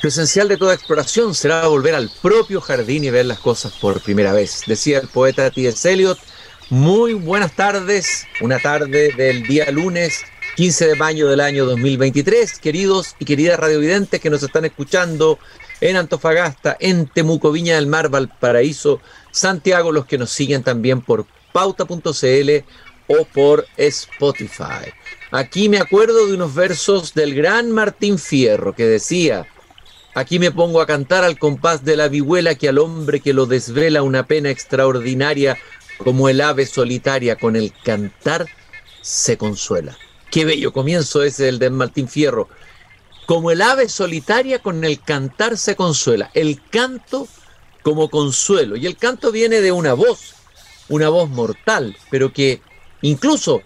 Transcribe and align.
Lo 0.00 0.10
esencial 0.10 0.46
de 0.46 0.56
toda 0.56 0.74
exploración 0.74 1.34
será 1.34 1.66
volver 1.66 1.96
al 1.96 2.08
propio 2.22 2.60
jardín 2.60 3.02
y 3.02 3.10
ver 3.10 3.26
las 3.26 3.40
cosas 3.40 3.72
por 3.72 4.00
primera 4.00 4.32
vez, 4.32 4.62
decía 4.68 5.00
el 5.00 5.08
poeta 5.08 5.50
T.S. 5.50 5.92
Eliot. 5.92 6.16
Muy 6.70 7.14
buenas 7.14 7.56
tardes, 7.56 8.24
una 8.40 8.60
tarde 8.60 9.12
del 9.16 9.42
día 9.48 9.72
lunes 9.72 10.22
15 10.54 10.86
de 10.86 10.94
mayo 10.94 11.28
del 11.28 11.40
año 11.40 11.64
2023, 11.64 12.60
queridos 12.60 13.16
y 13.18 13.24
queridas 13.24 13.58
radiovidentes 13.58 14.20
que 14.20 14.30
nos 14.30 14.40
están 14.44 14.64
escuchando 14.64 15.40
en 15.80 15.96
Antofagasta, 15.96 16.76
en 16.78 17.08
Temuco, 17.08 17.50
Viña 17.50 17.74
del 17.74 17.88
Mar, 17.88 18.08
Valparaíso, 18.08 19.00
Santiago, 19.32 19.90
los 19.90 20.06
que 20.06 20.18
nos 20.18 20.30
siguen 20.30 20.62
también 20.62 21.00
por 21.00 21.26
pauta.cl 21.52 22.50
o 23.08 23.24
por 23.34 23.66
Spotify. 23.76 24.92
Aquí 25.32 25.68
me 25.68 25.78
acuerdo 25.78 26.28
de 26.28 26.34
unos 26.34 26.54
versos 26.54 27.14
del 27.14 27.34
gran 27.34 27.72
Martín 27.72 28.16
Fierro 28.16 28.76
que 28.76 28.84
decía, 28.84 29.44
aquí 30.18 30.40
me 30.40 30.50
pongo 30.50 30.80
a 30.80 30.86
cantar 30.86 31.22
al 31.22 31.38
compás 31.38 31.84
de 31.84 31.96
la 31.96 32.08
vihuela 32.08 32.56
que 32.56 32.68
al 32.68 32.78
hombre 32.78 33.20
que 33.20 33.32
lo 33.32 33.46
desvela 33.46 34.02
una 34.02 34.26
pena 34.26 34.50
extraordinaria 34.50 35.56
como 35.96 36.28
el 36.28 36.40
ave 36.40 36.66
solitaria 36.66 37.36
con 37.36 37.54
el 37.54 37.72
cantar 37.84 38.48
se 39.00 39.38
consuela. 39.38 39.96
Qué 40.28 40.44
bello 40.44 40.72
comienzo 40.72 41.22
ese 41.22 41.48
el 41.48 41.60
de 41.60 41.70
Martín 41.70 42.08
Fierro. 42.08 42.48
Como 43.26 43.52
el 43.52 43.62
ave 43.62 43.88
solitaria 43.88 44.58
con 44.58 44.84
el 44.84 45.00
cantar 45.00 45.56
se 45.56 45.76
consuela. 45.76 46.30
El 46.34 46.60
canto 46.68 47.28
como 47.82 48.10
consuelo. 48.10 48.76
Y 48.76 48.86
el 48.86 48.96
canto 48.96 49.30
viene 49.30 49.60
de 49.60 49.70
una 49.70 49.94
voz, 49.94 50.34
una 50.88 51.08
voz 51.10 51.30
mortal, 51.30 51.96
pero 52.10 52.32
que 52.32 52.60
incluso 53.02 53.62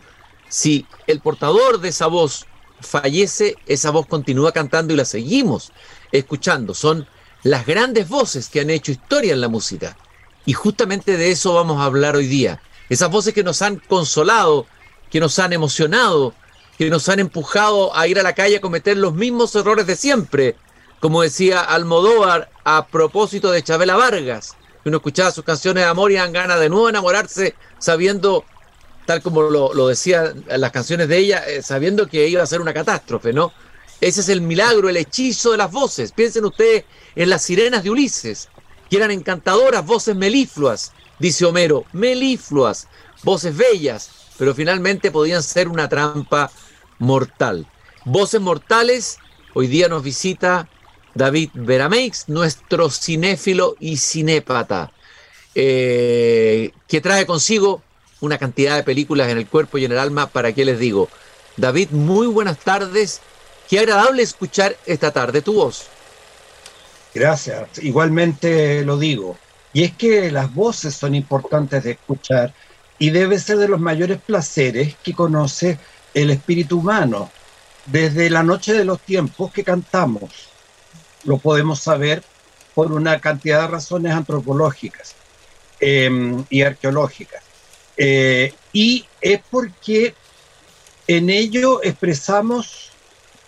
si 0.48 0.86
el 1.06 1.20
portador 1.20 1.80
de 1.80 1.88
esa 1.88 2.08
voz 2.08 2.46
fallece, 2.82 3.56
esa 3.66 3.90
voz 3.90 4.06
continúa 4.06 4.52
cantando 4.52 4.92
y 4.92 4.96
la 4.96 5.04
seguimos 5.04 5.72
escuchando. 6.12 6.74
Son 6.74 7.06
las 7.42 7.66
grandes 7.66 8.08
voces 8.08 8.48
que 8.48 8.60
han 8.60 8.70
hecho 8.70 8.92
historia 8.92 9.32
en 9.32 9.40
la 9.40 9.48
música. 9.48 9.96
Y 10.44 10.52
justamente 10.52 11.16
de 11.16 11.30
eso 11.30 11.54
vamos 11.54 11.80
a 11.80 11.84
hablar 11.84 12.16
hoy 12.16 12.26
día. 12.26 12.60
Esas 12.88 13.10
voces 13.10 13.32
que 13.32 13.44
nos 13.44 13.62
han 13.62 13.76
consolado, 13.76 14.66
que 15.10 15.20
nos 15.20 15.38
han 15.38 15.52
emocionado, 15.52 16.34
que 16.76 16.90
nos 16.90 17.08
han 17.08 17.20
empujado 17.20 17.96
a 17.96 18.06
ir 18.06 18.18
a 18.18 18.22
la 18.22 18.34
calle 18.34 18.56
a 18.56 18.60
cometer 18.60 18.96
los 18.96 19.14
mismos 19.14 19.54
errores 19.54 19.86
de 19.86 19.96
siempre. 19.96 20.56
Como 21.00 21.22
decía 21.22 21.60
Almodóvar 21.60 22.50
a 22.64 22.86
propósito 22.86 23.50
de 23.50 23.62
Chabela 23.62 23.96
Vargas, 23.96 24.56
uno 24.84 24.96
escuchaba 24.96 25.30
sus 25.30 25.44
canciones 25.44 25.84
de 25.84 25.90
amor 25.90 26.10
y 26.10 26.16
dan 26.16 26.32
ganas 26.32 26.58
de 26.58 26.68
nuevo 26.68 26.88
enamorarse 26.88 27.54
sabiendo, 27.78 28.44
tal 29.06 29.22
como 29.22 29.42
lo, 29.42 29.88
decían 29.88 30.44
las 30.48 30.72
canciones 30.72 31.08
de 31.08 31.18
ella, 31.18 31.44
eh, 31.46 31.62
sabiendo 31.62 32.08
que 32.08 32.28
iba 32.28 32.42
a 32.42 32.46
ser 32.46 32.60
una 32.60 32.74
catástrofe, 32.74 33.32
¿no? 33.32 33.52
Ese 34.00 34.20
es 34.20 34.28
el 34.28 34.40
milagro, 34.40 34.88
el 34.88 34.96
hechizo 34.96 35.52
de 35.52 35.58
las 35.58 35.70
voces. 35.70 36.12
Piensen 36.12 36.44
ustedes 36.44 36.84
en 37.14 37.30
las 37.30 37.42
sirenas 37.42 37.84
de 37.84 37.90
Ulises, 37.90 38.48
que 38.90 38.96
eran 38.96 39.10
encantadoras, 39.10 39.86
voces 39.86 40.16
melifluas, 40.16 40.92
dice 41.18 41.44
Homero, 41.44 41.84
melifluas, 41.92 42.88
voces 43.22 43.56
bellas, 43.56 44.10
pero 44.38 44.54
finalmente 44.54 45.10
podían 45.10 45.42
ser 45.42 45.68
una 45.68 45.88
trampa 45.88 46.50
mortal. 46.98 47.66
Voces 48.04 48.40
mortales, 48.40 49.18
hoy 49.54 49.68
día 49.68 49.88
nos 49.88 50.02
visita 50.02 50.68
David 51.14 51.50
Verameix, 51.54 52.28
nuestro 52.28 52.90
cinéfilo 52.90 53.76
y 53.78 53.98
cinépata, 53.98 54.92
eh, 55.54 56.72
que 56.88 57.00
trae 57.00 57.26
consigo 57.26 57.82
una 58.22 58.38
cantidad 58.38 58.76
de 58.76 58.84
películas 58.84 59.28
en 59.28 59.36
el 59.36 59.48
cuerpo 59.48 59.78
y 59.78 59.84
en 59.84 59.92
el 59.92 59.98
alma, 59.98 60.28
¿para 60.28 60.52
qué 60.52 60.64
les 60.64 60.78
digo? 60.78 61.08
David, 61.56 61.90
muy 61.90 62.28
buenas 62.28 62.56
tardes. 62.58 63.20
Qué 63.68 63.80
agradable 63.80 64.22
escuchar 64.22 64.76
esta 64.86 65.10
tarde 65.10 65.42
tu 65.42 65.54
voz. 65.54 65.88
Gracias, 67.12 67.78
igualmente 67.82 68.84
lo 68.84 68.96
digo. 68.96 69.36
Y 69.72 69.82
es 69.82 69.92
que 69.92 70.30
las 70.30 70.54
voces 70.54 70.94
son 70.94 71.14
importantes 71.14 71.82
de 71.82 71.92
escuchar 71.92 72.54
y 72.98 73.10
debe 73.10 73.40
ser 73.40 73.58
de 73.58 73.68
los 73.68 73.80
mayores 73.80 74.20
placeres 74.20 74.94
que 75.02 75.14
conoce 75.14 75.78
el 76.14 76.30
espíritu 76.30 76.78
humano. 76.78 77.30
Desde 77.86 78.30
la 78.30 78.44
noche 78.44 78.72
de 78.72 78.84
los 78.84 79.00
tiempos 79.00 79.52
que 79.52 79.64
cantamos, 79.64 80.48
lo 81.24 81.38
podemos 81.38 81.80
saber 81.80 82.22
por 82.72 82.92
una 82.92 83.20
cantidad 83.20 83.62
de 83.62 83.66
razones 83.66 84.12
antropológicas 84.12 85.16
em, 85.80 86.44
y 86.48 86.62
arqueológicas. 86.62 87.51
Eh, 87.96 88.54
y 88.72 89.06
es 89.20 89.40
porque 89.50 90.14
en 91.06 91.30
ello 91.30 91.82
expresamos 91.82 92.90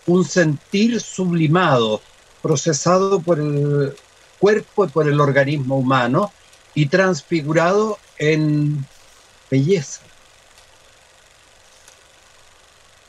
un 0.06 0.25
sentir 0.25 1.00
sublimado, 1.00 2.00
procesado 2.43 3.21
por 3.21 3.38
el 3.38 3.94
cuerpo 4.38 4.84
y 4.84 4.88
por 4.88 5.09
el 5.09 5.21
organismo 5.21 5.78
humano 5.78 6.32
y 6.75 6.87
transfigurado 6.87 7.99
en 8.19 8.87
belleza. 9.50 10.00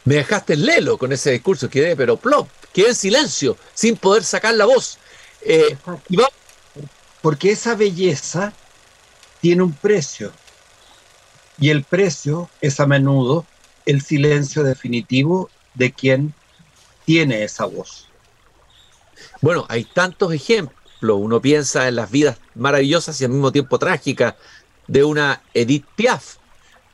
Me 0.06 0.16
dejaste 0.16 0.54
el 0.54 0.66
lelo 0.66 0.98
con 0.98 1.12
ese 1.12 1.32
discurso, 1.32 1.68
quedé 1.68 1.96
pero 1.96 2.16
plop, 2.16 2.48
quedé 2.72 2.90
en 2.90 2.96
silencio, 2.96 3.58
sin 3.74 3.98
poder 3.98 4.24
sacar 4.24 4.54
la 4.54 4.66
voz. 4.66 5.00
Eh, 5.42 5.76
Porque 7.22 7.52
esa 7.52 7.76
belleza 7.76 8.54
tiene 9.42 9.64
un 9.64 9.74
precio, 9.74 10.32
y 11.60 11.70
el 11.70 11.84
precio 11.84 12.50
es 12.62 12.80
a 12.80 12.86
menudo 12.86 13.46
el 13.86 14.02
silencio 14.02 14.64
definitivo 14.64 15.50
de 15.74 15.92
quien 15.92 16.34
tiene 17.06 17.44
esa 17.44 17.66
voz. 17.66 18.10
Bueno, 19.42 19.66
hay 19.70 19.84
tantos 19.84 20.34
ejemplos. 20.34 20.76
Uno 21.02 21.42
piensa 21.42 21.88
en 21.88 21.96
las 21.96 22.10
vidas 22.10 22.38
maravillosas 22.56 23.20
y 23.22 23.26
al 23.26 23.32
mismo 23.32 23.52
tiempo 23.52 23.78
trágicas 23.78 24.36
de 24.88 25.04
una 25.04 25.44
Edith 25.54 25.86
Piaf. 25.96 26.38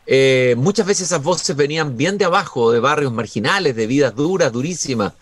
Eh, 0.05 0.55
muchas 0.57 0.85
veces 0.85 1.07
esas 1.07 1.23
voces 1.23 1.55
venían 1.55 1.95
bien 1.95 2.17
de 2.17 2.25
abajo, 2.25 2.71
de 2.71 2.79
barrios 2.79 3.13
marginales, 3.13 3.75
de 3.75 3.87
vidas 3.87 4.15
duras, 4.15 4.51
durísimas. 4.51 5.13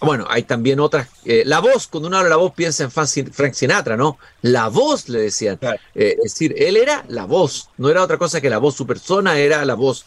Bueno, 0.00 0.26
hay 0.28 0.44
también 0.44 0.78
otras. 0.78 1.08
Eh, 1.24 1.42
la 1.44 1.60
voz, 1.60 1.88
cuando 1.88 2.08
uno 2.08 2.18
habla 2.18 2.28
de 2.28 2.30
la 2.30 2.36
voz, 2.36 2.52
piensa 2.52 2.84
en 2.84 2.90
Frank 2.90 3.52
Sinatra, 3.54 3.96
¿no? 3.96 4.18
La 4.42 4.68
voz, 4.68 5.08
le 5.08 5.20
decían. 5.20 5.58
Eh, 5.62 6.16
es 6.16 6.34
decir, 6.34 6.54
él 6.56 6.76
era 6.76 7.04
la 7.08 7.24
voz, 7.24 7.70
no 7.78 7.90
era 7.90 8.02
otra 8.02 8.16
cosa 8.16 8.40
que 8.40 8.50
la 8.50 8.58
voz, 8.58 8.76
su 8.76 8.86
persona 8.86 9.38
era 9.38 9.64
la 9.64 9.74
voz. 9.74 10.06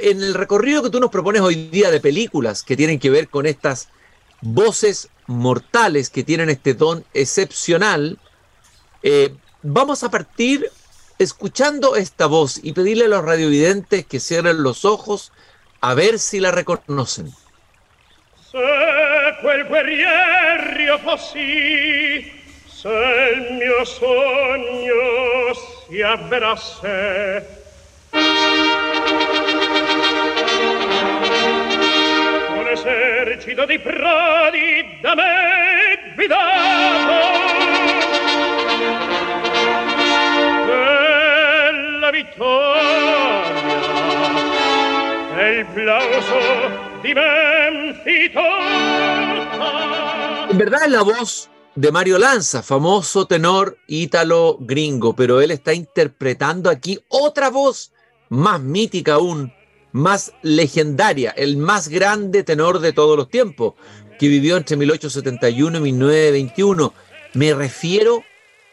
En 0.00 0.22
el 0.22 0.34
recorrido 0.34 0.82
que 0.82 0.90
tú 0.90 1.00
nos 1.00 1.10
propones 1.10 1.42
hoy 1.42 1.68
día 1.68 1.90
de 1.90 2.00
películas 2.00 2.62
que 2.62 2.76
tienen 2.76 2.98
que 2.98 3.10
ver 3.10 3.28
con 3.28 3.46
estas 3.46 3.88
voces 4.42 5.08
mortales 5.26 6.10
que 6.10 6.24
tienen 6.24 6.50
este 6.50 6.74
don 6.74 7.04
excepcional, 7.14 8.18
eh, 9.02 9.34
vamos 9.62 10.02
a 10.02 10.10
partir 10.10 10.70
escuchando 11.18 11.96
esta 11.96 12.26
voz 12.26 12.60
y 12.62 12.72
pedirle 12.72 13.04
a 13.04 13.08
los 13.08 13.24
radiovidentes 13.24 14.06
que 14.06 14.20
cierren 14.20 14.62
los 14.62 14.86
ojos 14.86 15.32
a 15.82 15.94
ver 15.94 16.18
si 16.18 16.40
la 16.40 16.50
reconocen. 16.50 17.32
Se 18.50 19.36
quel 19.42 19.64
guerrier 19.64 20.80
io 20.80 20.98
fossi, 20.98 22.42
se 22.66 22.88
il 23.36 23.52
mio 23.52 23.84
sogno 23.84 25.54
si 25.54 26.02
avverasse, 26.02 27.62
un 32.56 32.66
esercito 32.72 33.66
di 33.66 33.78
prodi 33.78 34.98
da 35.00 35.14
me 35.14 36.12
guidato, 36.16 37.20
e 40.66 42.10
vittoria 42.10 42.98
e 45.36 45.50
il 45.58 45.66
plauso 45.66 46.89
En 47.02 47.14
verdad 50.58 50.84
es 50.84 50.90
la 50.90 51.02
voz 51.02 51.48
de 51.74 51.90
Mario 51.90 52.18
Lanza, 52.18 52.62
famoso 52.62 53.26
tenor 53.26 53.78
ítalo 53.86 54.58
gringo, 54.60 55.16
pero 55.16 55.40
él 55.40 55.50
está 55.50 55.72
interpretando 55.72 56.68
aquí 56.68 57.00
otra 57.08 57.48
voz 57.48 57.92
más 58.28 58.60
mítica 58.60 59.14
aún, 59.14 59.50
más 59.92 60.34
legendaria, 60.42 61.30
el 61.30 61.56
más 61.56 61.88
grande 61.88 62.42
tenor 62.42 62.80
de 62.80 62.92
todos 62.92 63.16
los 63.16 63.30
tiempos, 63.30 63.76
que 64.18 64.28
vivió 64.28 64.58
entre 64.58 64.76
1871 64.76 65.78
y 65.78 65.80
1921. 65.80 66.92
Me 67.32 67.54
refiero 67.54 68.22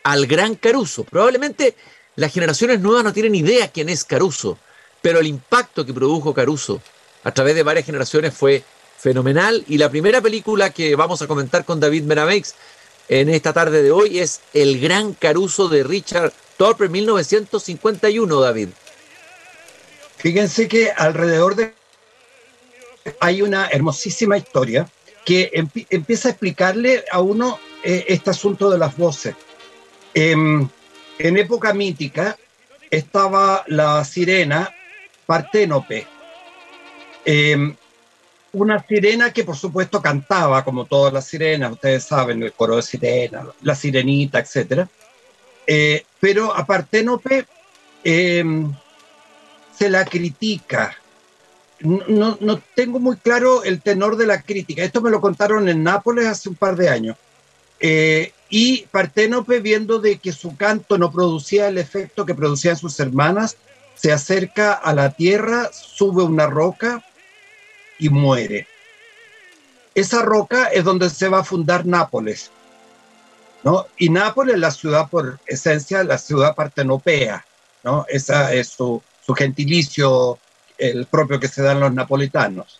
al 0.03 0.27
gran 0.27 0.55
Caruso. 0.55 1.05
Probablemente 1.05 1.75
las 2.17 2.33
generaciones 2.33 2.81
nuevas 2.81 3.05
no 3.05 3.13
tienen 3.13 3.35
idea 3.35 3.69
quién 3.69 3.87
es 3.87 4.03
Caruso, 4.03 4.57
pero 5.01 5.19
el 5.19 5.27
impacto 5.27 5.85
que 5.85 5.93
produjo 5.93 6.33
Caruso 6.33 6.81
a 7.23 7.31
través 7.31 7.55
de 7.55 7.63
varias 7.63 7.85
generaciones 7.85 8.33
fue 8.33 8.63
fenomenal. 8.97 9.63
Y 9.67 9.77
la 9.77 9.89
primera 9.89 10.21
película 10.21 10.71
que 10.71 10.95
vamos 10.95 11.21
a 11.21 11.27
comentar 11.27 11.65
con 11.65 11.79
David 11.79 12.03
Merameix 12.03 12.55
en 13.09 13.29
esta 13.29 13.53
tarde 13.53 13.83
de 13.83 13.91
hoy 13.91 14.19
es 14.19 14.41
El 14.53 14.79
gran 14.79 15.13
Caruso 15.13 15.69
de 15.69 15.83
Richard 15.83 16.33
Thorpe, 16.57 16.89
1951, 16.89 18.39
David. 18.39 18.69
Fíjense 20.17 20.67
que 20.67 20.91
alrededor 20.91 21.55
de 21.55 21.73
hay 23.19 23.41
una 23.41 23.67
hermosísima 23.67 24.37
historia 24.37 24.89
que 25.23 25.51
empieza 25.53 26.29
a 26.29 26.31
explicarle 26.31 27.05
a 27.11 27.21
uno 27.21 27.59
eh, 27.83 28.05
este 28.07 28.31
asunto 28.31 28.69
de 28.69 28.77
las 28.77 28.97
voces. 28.97 29.35
Em, 30.13 30.67
en 31.19 31.37
época 31.37 31.73
mítica 31.73 32.37
estaba 32.89 33.63
la 33.67 34.03
sirena 34.03 34.73
Parténope, 35.25 36.07
em, 37.27 37.75
una 38.53 38.83
sirena 38.83 39.31
que 39.33 39.43
por 39.43 39.57
supuesto 39.57 40.01
cantaba 40.01 40.63
como 40.63 40.85
todas 40.85 41.13
las 41.13 41.25
sirenas, 41.25 41.73
ustedes 41.73 42.05
saben, 42.05 42.41
el 42.41 42.53
coro 42.53 42.77
de 42.77 42.81
sirena, 42.81 43.45
la 43.61 43.75
sirenita, 43.75 44.39
etc. 44.39 44.87
Eh, 45.67 46.05
pero 46.19 46.55
a 46.55 46.65
Parténope 46.65 47.45
em, 48.03 48.73
se 49.77 49.89
la 49.89 50.05
critica 50.05 50.95
no, 51.79 52.37
no, 52.39 52.61
tengo 52.75 52.99
muy 52.99 53.17
claro 53.17 53.63
el 53.63 53.81
tenor 53.81 54.17
de 54.17 54.25
la 54.25 54.41
crítica. 54.41 54.83
Esto 54.83 55.01
me 55.01 55.11
lo 55.11 55.21
contaron 55.21 55.69
en 55.69 55.83
Nápoles 55.83 56.25
hace 56.25 56.49
un 56.49 56.55
par 56.55 56.75
de 56.75 56.89
años. 56.89 57.17
Eh, 57.79 58.31
y 58.49 58.85
Parténope, 58.87 59.59
viendo 59.59 59.99
de 59.99 60.17
que 60.17 60.31
su 60.31 60.55
canto 60.57 60.97
no 60.97 61.11
producía 61.11 61.67
el 61.67 61.77
efecto 61.77 62.25
que 62.25 62.33
producían 62.33 62.77
sus 62.77 62.99
hermanas, 62.99 63.57
se 63.95 64.11
acerca 64.11 64.73
a 64.73 64.93
la 64.93 65.11
tierra, 65.11 65.69
sube 65.71 66.23
una 66.23 66.47
roca 66.47 67.03
y 67.99 68.09
muere. 68.09 68.67
Esa 69.95 70.21
roca 70.21 70.65
es 70.67 70.83
donde 70.83 71.09
se 71.09 71.27
va 71.27 71.39
a 71.39 71.43
fundar 71.43 71.85
Nápoles. 71.85 72.51
¿no? 73.63 73.87
Y 73.97 74.09
Nápoles 74.09 74.55
es 74.55 74.61
la 74.61 74.71
ciudad 74.71 75.09
por 75.09 75.39
esencia, 75.47 76.03
la 76.03 76.17
ciudad 76.17 76.55
partenopea. 76.55 77.45
¿no? 77.83 78.05
Esa 78.07 78.53
es 78.53 78.69
su, 78.69 79.01
su 79.25 79.33
gentilicio 79.33 80.39
el 80.77 81.05
propio 81.05 81.39
que 81.39 81.47
se 81.47 81.61
dan 81.61 81.79
los 81.79 81.93
napolitanos. 81.93 82.79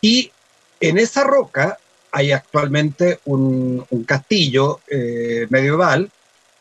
Y 0.00 0.30
en 0.80 0.98
esa 0.98 1.24
roca 1.24 1.78
hay 2.12 2.32
actualmente 2.32 3.20
un, 3.24 3.86
castillo 4.06 4.80
eh, 4.88 5.46
medieval 5.50 6.10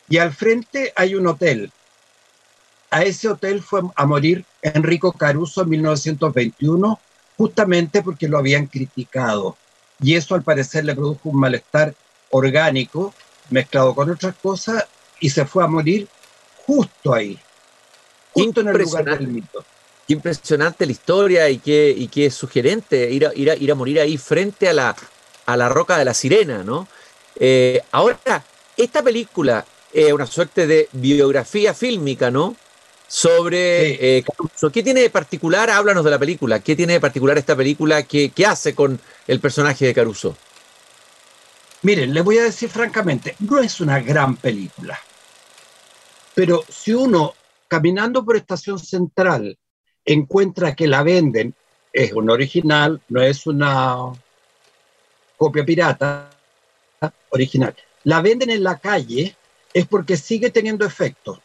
y 0.09 0.17
al 0.17 0.33
frente 0.33 0.93
hay 0.95 1.15
un 1.15 1.27
hotel. 1.27 1.71
A 2.89 3.03
ese 3.03 3.29
hotel 3.29 3.61
fue 3.61 3.81
a 3.95 4.05
morir 4.05 4.45
Enrico 4.61 5.13
Caruso 5.13 5.63
en 5.63 5.69
1921 5.69 6.99
justamente 7.37 8.01
porque 8.01 8.27
lo 8.27 8.37
habían 8.37 8.67
criticado. 8.67 9.57
Y 10.01 10.15
eso 10.15 10.35
al 10.35 10.43
parecer 10.43 10.85
le 10.85 10.95
produjo 10.95 11.29
un 11.29 11.39
malestar 11.39 11.93
orgánico 12.29 13.13
mezclado 13.49 13.93
con 13.93 14.09
otras 14.09 14.35
cosas 14.41 14.85
y 15.19 15.29
se 15.29 15.45
fue 15.45 15.63
a 15.63 15.67
morir 15.67 16.07
justo 16.65 17.13
ahí, 17.13 17.39
justo 18.33 18.61
en 18.61 18.67
el 18.69 18.77
lugar 18.77 19.05
del 19.05 19.27
mito. 19.27 19.63
Qué 20.07 20.13
impresionante 20.13 20.85
la 20.85 20.91
historia 20.91 21.49
y 21.49 21.59
qué, 21.59 21.93
y 21.95 22.07
qué 22.07 22.29
sugerente 22.29 23.09
ir 23.09 23.27
a, 23.27 23.33
ir, 23.33 23.51
a, 23.51 23.55
ir 23.55 23.71
a 23.71 23.75
morir 23.75 23.99
ahí 23.99 24.17
frente 24.17 24.67
a 24.67 24.73
la, 24.73 24.95
a 25.45 25.57
la 25.57 25.69
roca 25.69 25.97
de 25.97 26.05
la 26.05 26.13
sirena, 26.13 26.63
¿no? 26.63 26.87
Eh, 27.39 27.81
ahora, 27.91 28.43
esta 28.75 29.01
película 29.01 29.65
es 29.93 30.11
una 30.11 30.25
suerte 30.25 30.67
de 30.67 30.89
biografía 30.91 31.73
fílmica, 31.73 32.31
¿no? 32.31 32.55
Sobre 33.15 34.17
eh, 34.17 34.23
Caruso. 34.23 34.71
¿Qué 34.71 34.81
tiene 34.81 35.01
de 35.01 35.09
particular? 35.11 35.69
Háblanos 35.69 36.03
de 36.03 36.09
la 36.09 36.17
película. 36.17 36.61
¿Qué 36.61 36.75
tiene 36.75 36.93
de 36.93 36.99
particular 36.99 37.37
esta 37.37 37.55
película? 37.55 38.01
¿Qué, 38.01 38.31
qué 38.31 38.43
hace 38.47 38.73
con 38.73 38.99
el 39.27 39.39
personaje 39.39 39.85
de 39.85 39.93
Caruso? 39.93 40.35
Miren, 41.83 42.11
le 42.11 42.21
voy 42.21 42.39
a 42.39 42.43
decir 42.43 42.71
francamente, 42.71 43.35
no 43.37 43.59
es 43.59 43.79
una 43.81 43.99
gran 43.99 44.35
película. 44.35 44.99
Pero 46.33 46.63
si 46.67 46.91
uno, 46.91 47.35
caminando 47.67 48.25
por 48.25 48.35
Estación 48.35 48.79
Central, 48.79 49.59
encuentra 50.03 50.73
que 50.73 50.87
la 50.87 51.03
venden, 51.03 51.53
es 51.93 52.13
un 52.13 52.31
original, 52.31 52.99
no 53.09 53.21
es 53.21 53.45
una 53.45 54.11
copia 55.37 55.63
pirata, 55.63 56.31
original. 57.29 57.75
La 58.05 58.23
venden 58.23 58.49
en 58.49 58.63
la 58.63 58.79
calle 58.79 59.35
es 59.71 59.85
porque 59.85 60.17
sigue 60.17 60.49
teniendo 60.49 60.83
efecto. 60.83 61.42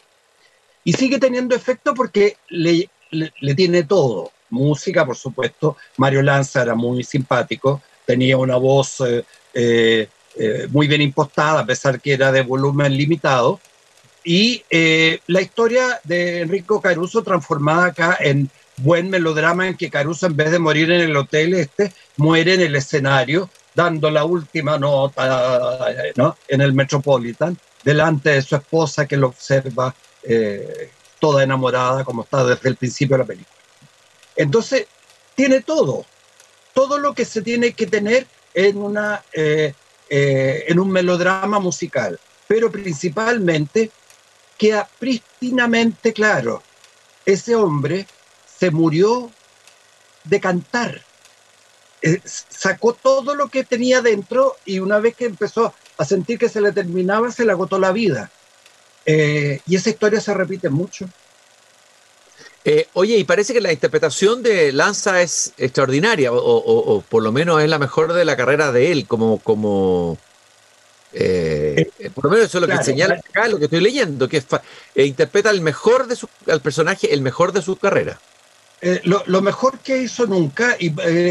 Y 0.88 0.94
sigue 0.94 1.18
teniendo 1.18 1.54
efecto 1.54 1.92
porque 1.92 2.38
le, 2.48 2.88
le, 3.10 3.54
tiene 3.54 3.82
todo. 3.82 4.32
Música, 4.48 5.04
por 5.04 5.16
supuesto. 5.16 5.76
Mario 5.98 6.22
Lanza 6.22 6.62
era 6.62 6.74
muy 6.74 7.04
simpático, 7.04 7.82
tenía 8.06 8.38
una 8.38 8.56
voz 8.56 9.02
eh, 9.02 9.22
eh, 9.52 10.08
eh, 10.36 10.66
muy 10.70 10.88
bien 10.88 11.02
impostada, 11.02 11.60
a 11.60 11.66
pesar 11.66 12.00
que 12.00 12.14
era 12.14 12.32
de 12.32 12.40
volumen 12.40 12.96
limitado. 12.96 13.60
Y 14.24 14.64
eh, 14.70 15.20
la 15.26 15.42
historia 15.42 16.00
de 16.04 16.40
Enrico 16.40 16.80
Caruso 16.80 17.22
transformada 17.22 17.88
acá 17.88 18.16
en 18.18 18.48
buen 18.78 19.10
melodrama 19.10 19.68
en 19.68 19.76
que 19.76 19.90
Caruso 19.90 20.24
en 20.24 20.36
vez 20.36 20.50
de 20.50 20.58
morir 20.58 20.90
en 20.90 21.02
el 21.02 21.14
hotel 21.14 21.52
este, 21.52 21.92
muere 22.16 22.54
en 22.54 22.62
el 22.62 22.74
escenario 22.74 23.50
dando 23.74 24.10
la 24.10 24.24
última 24.24 24.78
nota 24.78 25.84
¿no? 26.16 26.34
en 26.48 26.62
el 26.62 26.72
Metropolitan 26.72 27.58
delante 27.84 28.30
de 28.30 28.42
su 28.42 28.56
esposa 28.56 29.06
que 29.06 29.18
lo 29.18 29.26
observa 29.26 29.94
eh, 30.28 30.90
toda 31.18 31.42
enamorada 31.42 32.04
como 32.04 32.22
está 32.22 32.44
desde 32.44 32.68
el 32.68 32.76
principio 32.76 33.16
de 33.16 33.22
la 33.22 33.26
película. 33.26 33.56
Entonces, 34.36 34.86
tiene 35.34 35.62
todo, 35.62 36.04
todo 36.74 36.98
lo 36.98 37.14
que 37.14 37.24
se 37.24 37.42
tiene 37.42 37.72
que 37.72 37.86
tener 37.86 38.26
en, 38.54 38.76
una, 38.76 39.24
eh, 39.32 39.74
en 40.08 40.78
un 40.78 40.90
melodrama 40.90 41.58
musical, 41.58 42.20
pero 42.46 42.70
principalmente 42.70 43.90
queda 44.58 44.88
prístinamente 44.98 46.12
claro, 46.12 46.62
ese 47.24 47.54
hombre 47.54 48.06
se 48.58 48.70
murió 48.70 49.30
de 50.24 50.40
cantar. 50.40 51.02
Eh, 52.02 52.20
sacó 52.24 52.92
todo 52.92 53.34
lo 53.34 53.48
que 53.48 53.64
tenía 53.64 54.02
dentro 54.02 54.56
y 54.64 54.78
una 54.78 54.98
vez 54.98 55.16
que 55.16 55.24
empezó 55.24 55.72
a 55.96 56.04
sentir 56.04 56.38
que 56.38 56.48
se 56.48 56.60
le 56.60 56.72
terminaba, 56.72 57.30
se 57.32 57.44
le 57.44 57.52
agotó 57.52 57.78
la 57.78 57.92
vida. 57.92 58.30
Eh, 59.10 59.60
y 59.66 59.74
esa 59.74 59.88
historia 59.88 60.20
se 60.20 60.34
repite 60.34 60.68
mucho. 60.68 61.08
Eh, 62.62 62.88
oye, 62.92 63.16
y 63.16 63.24
parece 63.24 63.54
que 63.54 63.60
la 63.62 63.72
interpretación 63.72 64.42
de 64.42 64.70
Lanza 64.70 65.22
es 65.22 65.54
extraordinaria, 65.56 66.30
o, 66.30 67.02
por 67.08 67.22
lo 67.22 67.32
menos 67.32 67.62
es 67.62 67.70
la 67.70 67.78
mejor 67.78 68.12
de 68.12 68.26
la 68.26 68.36
carrera 68.36 68.70
de 68.70 68.92
él, 68.92 69.06
como, 69.06 69.38
como, 69.38 70.18
eh, 71.14 71.90
por 72.14 72.24
lo 72.24 72.30
menos 72.30 72.46
eso 72.46 72.58
es 72.58 72.68
lo 72.68 72.68
que 72.68 72.84
señala 72.84 73.14
acá, 73.14 73.48
lo 73.48 73.58
que 73.58 73.64
estoy 73.64 73.80
leyendo, 73.80 74.28
que 74.28 74.44
eh, 74.94 75.04
interpreta 75.06 75.48
el 75.48 75.62
mejor 75.62 76.06
de 76.06 76.16
su, 76.16 76.28
al 76.46 76.60
personaje, 76.60 77.14
el 77.14 77.22
mejor 77.22 77.52
de 77.52 77.62
su 77.62 77.76
carrera. 77.76 78.20
Lo, 79.04 79.42
mejor 79.42 79.78
que 79.78 80.02
hizo 80.02 80.26
nunca 80.26 80.76
y 80.78 80.90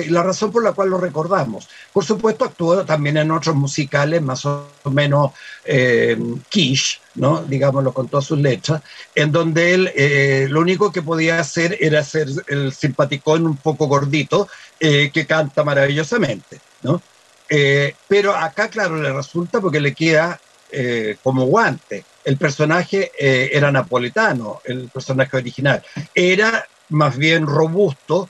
la 0.10 0.24
razón 0.24 0.52
por 0.52 0.64
la 0.64 0.74
cual 0.74 0.90
lo 0.90 0.98
recordamos. 0.98 1.70
Por 1.94 2.04
supuesto, 2.04 2.46
actuó 2.46 2.84
también 2.86 3.18
en 3.18 3.32
otros 3.32 3.56
musicales 3.56 4.22
más 4.22 4.46
o 4.46 4.70
menos 4.92 5.32
quiche, 6.50 7.00
¿no? 7.16 7.44
digámoslo 7.44 7.94
con 7.94 8.08
todas 8.08 8.26
sus 8.26 8.40
letras, 8.40 8.82
en 9.16 9.32
donde 9.32 9.74
él 9.74 10.50
lo 10.52 10.60
único 10.60 10.92
que 10.92 11.02
podía 11.02 11.40
hacer 11.40 11.78
era 11.80 12.04
ser 12.04 12.28
el 12.48 12.74
simpaticón 12.74 13.46
un 13.46 13.58
poco 13.58 13.88
gordito 13.88 14.48
que 14.80 15.26
canta 15.28 15.64
maravillosamente. 15.64 16.60
¿no? 16.84 17.02
Eh, 17.50 17.96
pero 18.08 18.36
acá, 18.36 18.70
claro, 18.70 19.02
le 19.02 19.12
resulta 19.12 19.62
porque 19.62 19.80
le 19.80 19.94
queda 19.94 20.40
eh, 20.72 21.18
como 21.24 21.46
guante. 21.46 22.04
El 22.26 22.38
personaje 22.38 23.12
eh, 23.18 23.52
era 23.54 23.72
napolitano, 23.72 24.62
el 24.66 24.90
personaje 24.90 25.38
original. 25.38 25.84
Era 26.14 26.68
más 26.90 27.18
bien 27.18 27.46
robusto, 27.46 28.30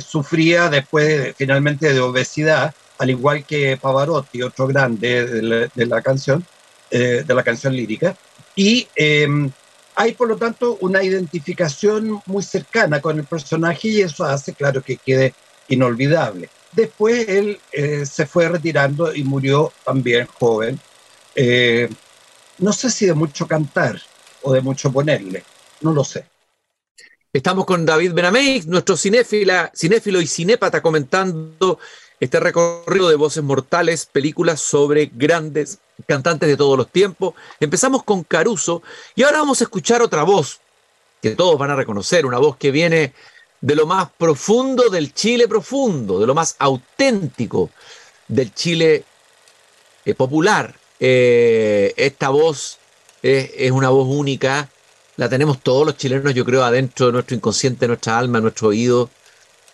sufría 0.00 0.68
después 0.68 1.34
finalmente 1.36 1.92
de 1.92 2.00
obesidad, 2.00 2.74
al 2.98 3.10
igual 3.10 3.44
que 3.44 3.76
Pavarotti, 3.76 4.42
otro 4.42 4.66
grande 4.66 5.26
de 5.26 5.86
la, 5.86 6.02
canción, 6.02 6.44
de 6.90 7.24
la 7.26 7.42
canción 7.42 7.74
lírica. 7.74 8.16
Y 8.54 8.86
em, 8.94 9.50
hay, 9.96 10.12
por 10.12 10.28
lo 10.28 10.36
tanto, 10.36 10.76
una 10.80 11.02
identificación 11.02 12.20
muy 12.26 12.42
cercana 12.42 13.00
con 13.00 13.18
el 13.18 13.24
personaje 13.24 13.88
y 13.88 14.00
eso 14.00 14.24
hace, 14.24 14.52
claro, 14.52 14.82
que 14.82 14.96
quede 14.96 15.34
inolvidable. 15.68 16.48
Después 16.72 17.28
él 17.28 17.60
eh, 17.72 18.04
se 18.04 18.26
fue 18.26 18.48
retirando 18.48 19.14
y 19.14 19.22
murió 19.22 19.72
también 19.84 20.26
joven. 20.26 20.80
Eh, 21.36 21.88
no 22.58 22.72
sé 22.72 22.90
si 22.90 23.06
de 23.06 23.14
mucho 23.14 23.46
cantar 23.46 24.00
o 24.42 24.52
de 24.52 24.60
mucho 24.60 24.92
ponerle, 24.92 25.44
no 25.80 25.92
lo 25.92 26.02
sé. 26.02 26.26
Estamos 27.34 27.64
con 27.64 27.84
David 27.84 28.12
Benamey, 28.12 28.62
nuestro 28.66 28.96
cinéfila, 28.96 29.72
cinéfilo 29.74 30.20
y 30.20 30.26
cinépata, 30.28 30.80
comentando 30.80 31.80
este 32.20 32.38
recorrido 32.38 33.08
de 33.08 33.16
voces 33.16 33.42
mortales, 33.42 34.06
películas 34.06 34.60
sobre 34.60 35.10
grandes 35.12 35.80
cantantes 36.06 36.48
de 36.48 36.56
todos 36.56 36.78
los 36.78 36.92
tiempos. 36.92 37.34
Empezamos 37.58 38.04
con 38.04 38.22
Caruso 38.22 38.84
y 39.16 39.24
ahora 39.24 39.38
vamos 39.38 39.60
a 39.60 39.64
escuchar 39.64 40.00
otra 40.00 40.22
voz 40.22 40.60
que 41.20 41.30
todos 41.30 41.58
van 41.58 41.72
a 41.72 41.74
reconocer, 41.74 42.24
una 42.24 42.38
voz 42.38 42.56
que 42.56 42.70
viene 42.70 43.14
de 43.60 43.74
lo 43.74 43.84
más 43.84 44.10
profundo 44.16 44.88
del 44.88 45.12
Chile 45.12 45.48
profundo, 45.48 46.20
de 46.20 46.28
lo 46.28 46.36
más 46.36 46.54
auténtico 46.60 47.70
del 48.28 48.54
Chile 48.54 49.02
eh, 50.04 50.14
popular. 50.14 50.72
Eh, 51.00 51.94
esta 51.96 52.28
voz 52.28 52.78
es, 53.22 53.72
una 53.72 53.88
voz 53.88 54.06
única, 54.06 54.70
la 55.16 55.28
tenemos 55.28 55.60
todos 55.60 55.86
los 55.86 55.96
chilenos, 55.96 56.34
yo 56.34 56.44
creo, 56.44 56.64
adentro 56.64 57.06
de 57.06 57.12
nuestro 57.12 57.36
inconsciente, 57.36 57.86
nuestra 57.86 58.18
alma, 58.18 58.40
nuestro 58.40 58.68
oído. 58.68 59.10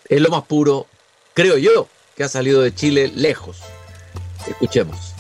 Es 0.09 0.21
lo 0.21 0.29
más 0.29 0.43
puro, 0.45 0.87
creo 1.35 1.57
yo, 1.57 1.89
que 2.17 2.25
ha 2.25 2.29
salido 2.29 2.61
de 2.63 2.75
Chile 2.75 3.11
lejos. 3.15 3.59
Escuchemos. 4.47 5.15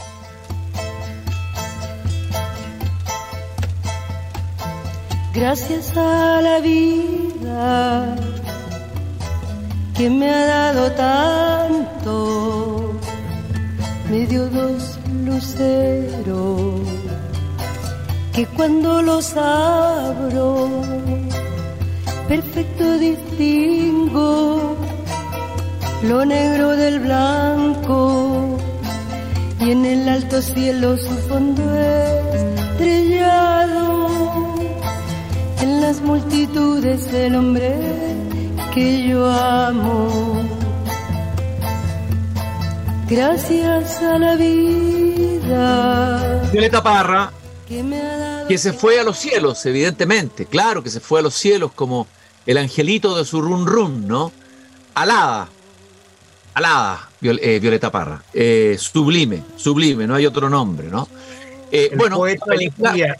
Gracias 5.32 5.96
a 5.96 6.40
la 6.42 6.60
vida 6.60 8.16
que 9.96 10.10
me 10.10 10.28
ha 10.28 10.44
dado 10.46 10.90
tanto, 10.92 12.12
me 14.10 14.26
dio 14.26 14.46
dos 14.48 14.98
luceros 15.24 16.99
que 18.34 18.46
cuando 18.46 19.02
los 19.02 19.36
abro, 19.36 20.68
perfecto 22.28 22.98
distingo 22.98 24.76
lo 26.02 26.24
negro 26.24 26.76
del 26.76 27.00
blanco 27.00 28.56
y 29.60 29.72
en 29.72 29.84
el 29.84 30.08
alto 30.08 30.40
cielo 30.40 30.96
su 30.96 31.14
fondo 31.28 31.62
estrellado 32.72 34.08
en 35.60 35.80
las 35.82 36.00
multitudes 36.00 37.12
del 37.12 37.34
hombre 37.34 37.74
que 38.72 39.08
yo 39.08 39.30
amo. 39.30 40.42
Gracias 43.08 44.02
a 44.02 44.18
la 44.18 44.36
vida. 44.36 46.42
Violeta 46.52 46.82
Parra, 46.82 47.30
que, 48.48 48.58
se 48.58 48.72
fue 48.72 48.98
a 48.98 49.04
los 49.04 49.16
cielos, 49.16 49.64
evidentemente, 49.64 50.46
claro 50.46 50.82
que 50.82 50.90
se 50.90 50.98
fue 50.98 51.20
a 51.20 51.22
los 51.22 51.34
cielos 51.34 51.70
como 51.72 52.08
el 52.44 52.58
angelito 52.58 53.16
de 53.16 53.24
su 53.24 53.40
run 53.40 53.64
run, 53.64 54.08
¿no? 54.08 54.32
Alada, 54.94 55.48
alada, 56.54 57.08
eh, 57.22 57.60
Violeta 57.60 57.92
Parra, 57.92 58.24
eh, 58.34 58.76
sublime, 58.76 59.44
sublime, 59.54 60.06
no 60.08 60.16
hay 60.16 60.26
otro 60.26 60.50
nombre, 60.50 60.88
¿no? 60.88 61.06
Eh, 61.70 61.92
bueno, 61.96 62.20
película, 62.44 63.16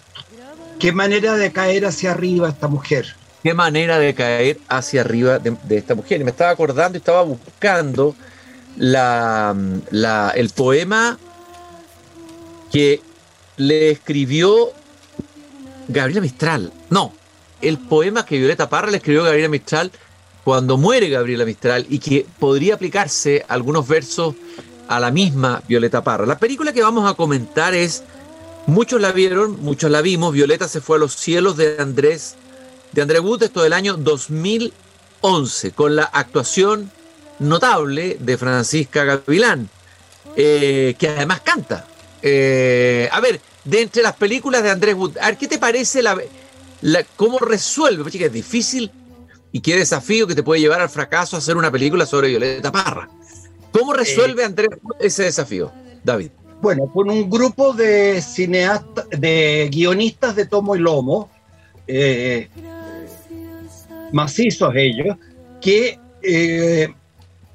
Qué 0.80 0.92
manera 0.92 1.36
de 1.36 1.52
caer 1.52 1.86
hacia 1.86 2.10
arriba 2.10 2.48
esta 2.48 2.66
mujer. 2.66 3.14
Qué 3.44 3.54
manera 3.54 3.98
de 3.98 4.14
caer 4.14 4.58
hacia 4.66 5.02
arriba 5.02 5.38
de, 5.38 5.76
esta 5.76 5.94
mujer. 5.94 6.22
Y 6.22 6.24
me 6.24 6.30
estaba 6.30 6.50
acordando 6.50 6.96
y 6.96 7.00
estaba 7.00 7.22
buscando 7.22 8.16
la, 8.78 9.54
el 10.34 10.48
poema 10.50 11.18
que 12.72 13.02
le 13.60 13.90
escribió 13.90 14.70
Gabriela 15.88 16.20
Mistral. 16.20 16.72
No, 16.88 17.12
el 17.60 17.78
poema 17.78 18.24
que 18.24 18.38
Violeta 18.38 18.68
Parra 18.68 18.90
le 18.90 18.96
escribió 18.96 19.24
Gabriela 19.24 19.48
Mistral 19.48 19.90
cuando 20.44 20.76
muere 20.76 21.08
Gabriela 21.08 21.44
Mistral 21.44 21.86
y 21.88 21.98
que 21.98 22.26
podría 22.38 22.74
aplicarse 22.74 23.44
algunos 23.48 23.86
versos 23.86 24.34
a 24.88 24.98
la 24.98 25.10
misma 25.10 25.62
Violeta 25.68 26.02
Parra. 26.02 26.26
La 26.26 26.38
película 26.38 26.72
que 26.72 26.82
vamos 26.82 27.08
a 27.08 27.14
comentar 27.14 27.74
es 27.74 28.02
Muchos 28.66 29.00
la 29.00 29.12
vieron, 29.12 29.60
muchos 29.62 29.90
la 29.90 30.00
vimos. 30.00 30.32
Violeta 30.32 30.68
se 30.68 30.80
fue 30.80 30.96
a 30.96 31.00
los 31.00 31.14
cielos 31.14 31.56
de 31.56 31.76
Andrés, 31.78 32.36
de 32.92 33.02
André 33.02 33.18
Wood, 33.18 33.42
esto 33.42 33.62
del 33.62 33.72
año 33.72 33.96
2011, 33.96 35.72
con 35.72 35.96
la 35.96 36.04
actuación 36.04 36.90
notable 37.38 38.16
de 38.20 38.38
Francisca 38.38 39.04
Gavilán, 39.04 39.68
eh, 40.36 40.94
que 40.98 41.08
además 41.08 41.40
canta. 41.40 41.86
Eh, 42.22 43.08
a 43.10 43.20
ver, 43.20 43.40
de 43.70 43.82
entre 43.82 44.02
las 44.02 44.16
películas 44.16 44.62
de 44.64 44.70
Andrés 44.70 44.96
Wood, 44.96 45.16
a 45.18 45.26
ver, 45.26 45.36
¿qué 45.36 45.46
te 45.46 45.58
parece 45.58 46.02
la, 46.02 46.18
cómo 47.14 47.38
resuelve? 47.38 48.02
Porque 48.02 48.24
es 48.24 48.32
difícil 48.32 48.90
y 49.52 49.60
qué 49.60 49.76
desafío 49.76 50.26
que 50.26 50.34
te 50.34 50.42
puede 50.42 50.60
llevar 50.60 50.80
al 50.80 50.88
fracaso 50.88 51.36
hacer 51.36 51.56
una 51.56 51.70
película 51.70 52.04
sobre 52.04 52.28
Violeta 52.28 52.72
Parra. 52.72 53.08
¿Cómo 53.70 53.92
resuelve 53.92 54.42
eh, 54.42 54.46
Andrés 54.46 54.70
Wood 54.82 54.96
ese 55.00 55.22
desafío, 55.22 55.70
David? 56.02 56.30
Bueno, 56.60 56.90
con 56.92 57.08
un 57.08 57.30
grupo 57.30 57.72
de 57.72 58.20
cineastas, 58.20 59.08
de 59.10 59.68
guionistas 59.70 60.34
de 60.34 60.46
tomo 60.46 60.74
y 60.74 60.80
lomo, 60.80 61.30
eh, 61.86 62.48
macizos 64.12 64.74
ellos, 64.74 65.16
que 65.60 65.98
eh, 66.22 66.92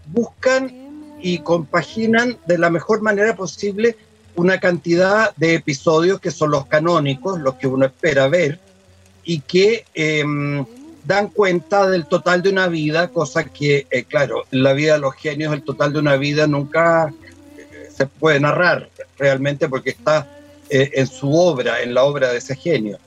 buscan 0.08 0.72
y 1.22 1.40
compaginan 1.40 2.38
de 2.48 2.58
la 2.58 2.70
mejor 2.70 3.02
manera 3.02 3.36
posible 3.36 3.98
una 4.36 4.60
cantidad 4.60 5.36
de 5.36 5.56
episodios 5.56 6.20
que 6.20 6.32
son 6.32 6.52
los 6.52 6.66
canónicos, 6.68 7.40
los 7.40 7.56
que 7.56 7.68
uno 7.68 7.86
espera 7.86 8.28
ver, 8.28 8.60
y 9.24 9.40
que 9.42 9.86
em, 9.94 10.66
dan 11.06 11.30
cuenta 11.30 11.88
del 11.88 12.06
total 12.06 12.42
de 12.42 12.50
una 12.50 12.68
vida, 12.68 13.08
cosa 13.10 13.46
que, 13.46 13.88
eh, 13.90 14.04
claro, 14.04 14.44
la 14.52 14.74
vida 14.74 14.94
de 14.94 15.00
los 15.00 15.16
genios, 15.16 15.54
el 15.54 15.64
total 15.64 15.94
de 15.94 16.00
una 16.00 16.16
vida 16.18 16.48
nunca 16.48 17.14
se 17.96 18.06
puede 18.08 18.40
narrar 18.40 18.90
realmente 19.18 19.70
porque 19.70 19.92
está 19.92 20.28
eh, 20.70 20.92
en 20.96 21.08
su 21.08 21.34
obra, 21.34 21.82
en 21.82 21.94
la 21.94 22.04
obra 22.04 22.32
de 22.32 22.40
ese 22.40 22.56
genio. 22.56 22.98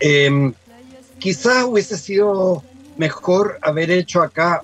Em, 0.00 0.52
quizás 1.18 1.64
hubiese 1.64 1.96
sido 1.96 2.62
mejor 2.96 3.58
haber 3.62 3.90
hecho 3.90 4.22
acá 4.22 4.62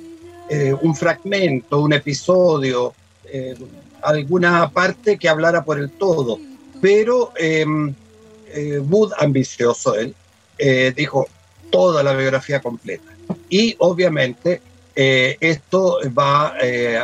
eh, 0.48 0.74
un 0.80 0.94
fragmento, 0.96 1.80
un 1.80 1.92
episodio, 1.92 2.94
eh, 3.26 3.54
alguna 4.02 4.70
parte 4.70 5.18
que 5.18 5.28
hablara 5.28 5.64
por 5.64 5.78
el 5.78 5.90
todo, 5.90 6.38
pero 6.80 7.32
em, 7.36 7.94
Wood, 8.88 9.12
ambicioso 9.18 9.94
él, 9.94 10.14
dijo 10.96 11.26
toda 11.70 12.02
la 12.02 12.14
biografía 12.14 12.60
completa. 12.60 13.12
Y 13.48 13.76
obviamente 13.78 14.60
esto 14.96 15.98
va 16.16 16.54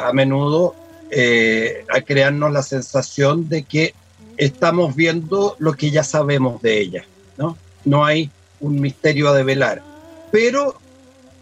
a 0.09 0.13
menudo 0.13 0.75
eh, 1.09 1.85
a 1.89 2.01
crearnos 2.01 2.53
la 2.53 2.65
sensación 2.65 3.49
de 3.49 3.63
que 3.63 3.95
estamos 4.37 4.97
viendo 4.97 5.55
lo 5.61 5.75
que 5.75 5.93
ya 5.93 6.03
sabemos 6.03 6.61
de 6.63 6.81
ella, 6.81 7.05
¿no? 7.39 7.57
No 7.85 8.05
hay 8.05 8.29
un 8.59 8.81
misterio 8.81 9.29
a 9.29 9.37
develar. 9.37 9.83
Pero 10.33 10.75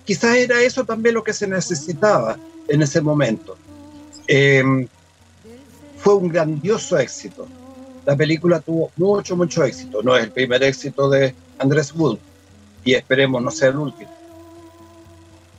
quizás 0.05 0.37
era 0.37 0.61
eso 0.61 0.85
también 0.85 1.15
lo 1.15 1.25
que 1.25 1.33
se 1.33 1.47
necesitaba 1.47 2.37
en 2.69 2.83
ese 2.83 3.01
momento. 3.01 3.57
Em, 4.27 4.87
fue 6.05 6.17
un 6.17 6.29
grandioso 6.29 6.99
éxito. 6.99 7.49
La 8.05 8.15
película 8.15 8.61
tuvo 8.61 8.91
mucho, 8.99 9.35
mucho 9.37 9.65
éxito. 9.65 10.03
No 10.03 10.15
es 10.15 10.25
el 10.25 10.31
primer 10.33 10.63
éxito 10.63 11.09
de 11.09 11.35
Andrés 11.59 11.95
Wood 11.95 12.19
y 12.85 12.93
esperemos 12.93 13.43
no 13.43 13.51
sea 13.51 13.71
el 13.71 13.79
último. 13.79 14.11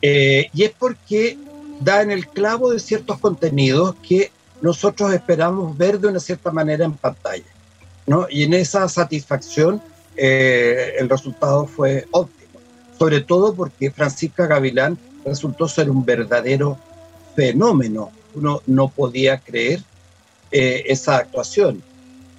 Eh, 0.04 0.48
y 0.54 0.64
es 0.64 0.72
porque 0.78 1.36
da 1.80 2.04
en 2.04 2.12
el 2.12 2.28
clavo 2.28 2.70
de 2.70 2.80
ciertos 2.80 3.18
contenidos 3.18 3.96
que 4.08 4.32
nosotros 4.62 5.12
esperamos 5.14 5.75
ver 5.75 6.00
de 6.00 6.10
una 6.10 6.20
cierta 6.20 6.52
manera 6.52 6.86
en 6.86 6.94
pantalla. 6.94 7.52
¿no? 8.06 8.28
Y 8.30 8.44
en 8.44 8.54
esa 8.54 8.88
satisfacción 8.88 9.82
eh, 10.16 10.94
el 11.00 11.10
resultado 11.10 11.66
fue 11.66 12.06
óptimo, 12.12 12.60
sobre 13.00 13.22
todo 13.22 13.56
porque 13.56 13.90
Francisca 13.90 14.46
Gavilán 14.46 14.96
resultó 15.25 15.68
ser 15.68 15.90
un 15.90 16.06
verdadero 16.06 16.78
fenómeno. 17.36 18.12
Uno 18.36 18.62
no 18.68 18.90
podía 18.90 19.40
creer 19.40 19.82
eh, 20.58 20.86
esa 20.88 21.18
actuación. 21.18 21.84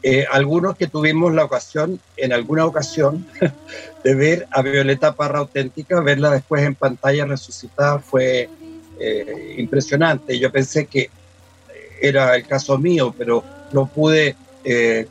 Eh, 0.03 0.25
algunos 0.33 0.75
que 0.75 0.87
tuvimos 0.87 1.35
la 1.35 1.45
ocasión, 1.45 2.01
en 2.17 2.33
alguna 2.33 2.65
ocasión, 2.65 3.27
de 4.05 4.15
ver 4.15 4.47
a 4.53 4.63
Violeta 4.63 5.15
Parra 5.15 5.41
auténtica, 5.41 6.01
verla 6.01 6.31
después 6.31 6.63
en 6.63 6.75
pantalla 6.75 7.27
resucitada 7.27 7.99
fue 7.99 8.49
eh, 8.99 9.57
impresionante. 9.59 10.39
Yo 10.39 10.51
pensé 10.51 10.87
que 10.87 11.11
era 12.01 12.37
el 12.37 12.47
caso 12.47 12.79
mío, 12.79 13.15
pero 13.19 13.45
lo 13.71 13.85
pude 13.85 14.35
eh, 14.65 15.07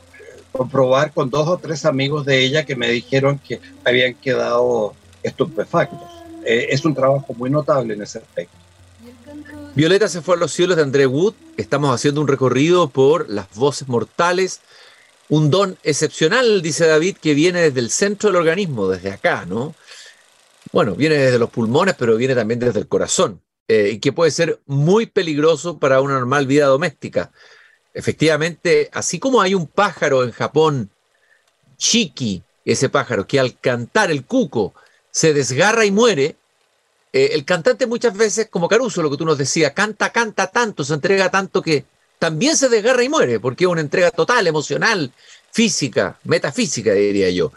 comprobar 0.52 1.12
con 1.12 1.30
dos 1.30 1.48
o 1.48 1.58
tres 1.60 1.86
amigos 1.86 2.26
de 2.26 2.40
ella 2.40 2.66
que 2.66 2.76
me 2.76 2.90
dijeron 2.90 3.38
que 3.38 3.60
habían 3.84 4.16
quedado 4.16 4.96
estupefactos. 5.22 6.10
Es 6.44 6.84
un 6.86 6.96
trabajo 6.96 7.36
muy 7.36 7.52
notable 7.52 7.94
en 7.94 8.02
ese 8.02 8.18
aspecto. 8.18 8.65
Violeta 9.76 10.08
se 10.08 10.22
fue 10.22 10.36
a 10.36 10.38
los 10.38 10.54
cielos 10.54 10.78
de 10.78 10.84
André 10.84 11.06
Wood. 11.06 11.34
Estamos 11.58 11.94
haciendo 11.94 12.22
un 12.22 12.30
recorrido 12.30 12.88
por 12.90 13.30
las 13.30 13.54
voces 13.56 13.90
mortales. 13.90 14.62
Un 15.28 15.52
don 15.52 15.78
excepcional, 15.84 16.62
dice 16.62 16.88
David, 16.88 17.18
que 17.22 17.34
viene 17.34 17.60
desde 17.60 17.82
el 17.82 17.90
centro 17.90 18.30
del 18.30 18.38
organismo, 18.38 18.88
desde 18.88 19.12
acá, 19.12 19.46
¿no? 19.46 19.76
Bueno, 20.72 20.96
viene 20.96 21.16
desde 21.16 21.40
los 21.40 21.50
pulmones, 21.50 21.96
pero 22.00 22.16
viene 22.16 22.36
también 22.36 22.62
desde 22.62 22.80
el 22.80 22.88
corazón. 22.88 23.42
Eh, 23.68 23.92
y 23.96 24.00
que 24.00 24.14
puede 24.14 24.32
ser 24.32 24.62
muy 24.66 25.08
peligroso 25.08 25.78
para 25.78 26.00
una 26.00 26.14
normal 26.14 26.48
vida 26.48 26.68
doméstica. 26.68 27.34
Efectivamente, 27.94 28.90
así 28.94 29.20
como 29.20 29.42
hay 29.42 29.56
un 29.56 29.68
pájaro 29.68 30.24
en 30.24 30.32
Japón, 30.32 30.90
Chiki, 31.76 32.44
ese 32.64 32.88
pájaro, 32.88 33.28
que 33.28 33.42
al 33.42 33.60
cantar 33.60 34.10
el 34.10 34.24
cuco 34.24 34.74
se 35.12 35.34
desgarra 35.34 35.84
y 35.84 35.92
muere, 35.92 36.38
eh, 37.16 37.34
el 37.34 37.46
cantante 37.46 37.88
muchas 37.88 38.14
veces, 38.18 38.50
como 38.50 38.68
Caruso, 38.68 39.02
lo 39.02 39.10
que 39.10 39.16
tú 39.16 39.24
nos 39.24 39.38
decías, 39.38 39.72
canta, 39.72 40.12
canta 40.12 40.48
tanto, 40.48 40.84
se 40.84 40.94
entrega 40.94 41.32
tanto 41.32 41.62
que 41.62 41.86
también 42.20 42.58
se 42.58 42.68
desgarra 42.68 43.04
y 43.04 43.08
muere, 43.08 43.40
porque 43.40 43.64
es 43.64 43.70
una 43.70 43.80
entrega 43.80 44.12
total, 44.12 44.46
emocional, 44.48 45.14
física, 45.50 46.20
metafísica, 46.26 46.92
diría 46.92 47.30
yo. 47.30 47.54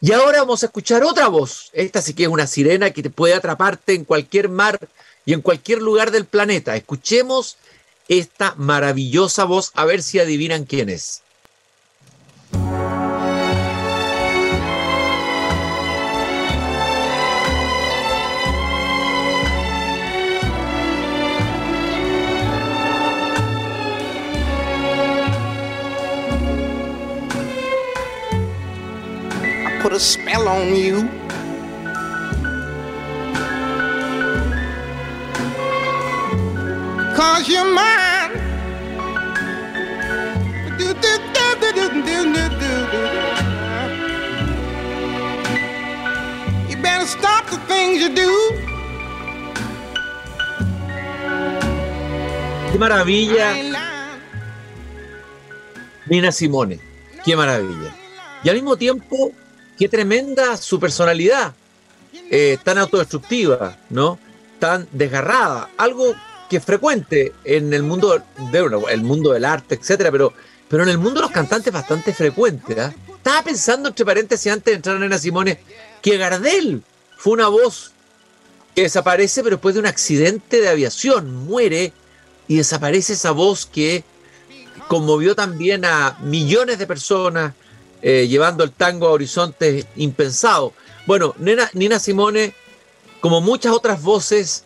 Y 0.00 0.10
ahora 0.10 0.40
vamos 0.40 0.64
a 0.64 0.66
escuchar 0.66 1.04
otra 1.04 1.28
voz. 1.28 1.70
Esta 1.72 2.02
sí 2.02 2.14
que 2.14 2.24
es 2.24 2.28
una 2.28 2.48
sirena 2.48 2.90
que 2.90 3.04
te 3.04 3.10
puede 3.10 3.34
atraparte 3.34 3.94
en 3.94 4.04
cualquier 4.04 4.48
mar 4.48 4.76
y 5.24 5.34
en 5.34 5.40
cualquier 5.40 5.82
lugar 5.82 6.10
del 6.10 6.24
planeta. 6.24 6.74
Escuchemos 6.74 7.58
esta 8.08 8.56
maravillosa 8.56 9.44
voz, 9.44 9.70
a 9.74 9.84
ver 9.84 10.02
si 10.02 10.18
adivinan 10.18 10.64
quién 10.64 10.88
es. 10.88 11.22
put 29.86 29.94
a 29.94 30.00
spell 30.00 30.48
on 30.48 30.74
you. 30.74 31.08
Cause 37.14 37.48
you're 37.48 37.72
mine. 37.72 38.32
Do, 40.76 40.92
do, 40.92 41.12
do, 41.34 41.46
you 46.68 46.76
better 46.82 47.06
stop 47.06 47.46
the 47.46 47.58
things 47.68 48.02
you 48.02 48.12
do. 48.12 48.32
Qué 52.72 52.76
maravilla. 52.76 53.54
Nina 56.06 56.32
Simone. 56.32 56.80
Qué 57.24 57.36
maravilla. 57.36 57.94
Y 58.42 58.48
al 58.48 58.56
mismo 58.56 58.76
tiempo, 58.76 59.32
qué 59.76 59.88
tremenda 59.88 60.56
su 60.56 60.80
personalidad, 60.80 61.54
eh, 62.30 62.58
tan 62.64 62.78
autodestructiva, 62.78 63.76
¿no? 63.90 64.18
Tan 64.58 64.88
desgarrada, 64.92 65.70
algo 65.76 66.14
que 66.48 66.58
es 66.58 66.64
frecuente 66.64 67.32
en 67.44 67.72
el 67.72 67.82
mundo, 67.82 68.22
de, 68.52 68.84
el 68.90 69.02
mundo 69.02 69.32
del 69.32 69.44
arte, 69.44 69.74
etcétera, 69.74 70.10
pero, 70.10 70.32
pero 70.68 70.82
en 70.82 70.88
el 70.88 70.98
mundo 70.98 71.20
de 71.20 71.26
los 71.26 71.30
cantantes 71.30 71.72
bastante 71.72 72.14
frecuente. 72.14 72.80
¿ah? 72.80 72.94
Estaba 73.08 73.42
pensando, 73.42 73.88
entre 73.88 74.04
paréntesis, 74.04 74.52
antes 74.52 74.72
de 74.72 74.76
entrar 74.76 74.96
en 74.96 75.02
Nena 75.02 75.18
Simone, 75.18 75.58
que 76.02 76.16
Gardel 76.16 76.82
fue 77.18 77.34
una 77.34 77.48
voz 77.48 77.92
que 78.74 78.82
desaparece, 78.82 79.42
pero 79.42 79.56
después 79.56 79.74
de 79.74 79.80
un 79.80 79.86
accidente 79.86 80.60
de 80.60 80.68
aviación, 80.68 81.46
muere 81.46 81.92
y 82.46 82.56
desaparece 82.56 83.14
esa 83.14 83.32
voz 83.32 83.66
que 83.66 84.04
conmovió 84.88 85.34
también 85.34 85.84
a 85.84 86.16
millones 86.22 86.78
de 86.78 86.86
personas, 86.86 87.54
eh, 88.02 88.26
llevando 88.28 88.62
el 88.62 88.72
tango 88.72 89.08
a 89.08 89.12
horizontes 89.12 89.86
impensados. 89.96 90.72
Bueno, 91.06 91.34
Nina 91.38 91.98
Simone, 91.98 92.52
como 93.20 93.40
muchas 93.40 93.72
otras 93.72 94.02
voces, 94.02 94.64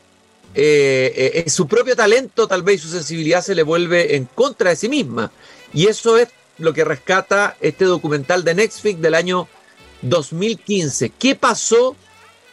eh, 0.54 1.42
eh, 1.46 1.50
su 1.50 1.68
propio 1.68 1.94
talento, 1.94 2.48
tal 2.48 2.62
vez 2.62 2.80
su 2.80 2.88
sensibilidad 2.88 3.42
se 3.42 3.54
le 3.54 3.62
vuelve 3.62 4.16
en 4.16 4.24
contra 4.24 4.70
de 4.70 4.76
sí 4.76 4.88
misma. 4.88 5.30
Y 5.72 5.86
eso 5.86 6.18
es 6.18 6.28
lo 6.58 6.72
que 6.72 6.84
rescata 6.84 7.56
este 7.60 7.84
documental 7.84 8.42
de 8.42 8.54
Netflix 8.54 9.00
del 9.00 9.14
año 9.14 9.48
2015. 10.02 11.10
¿Qué 11.10 11.34
pasó, 11.34 11.94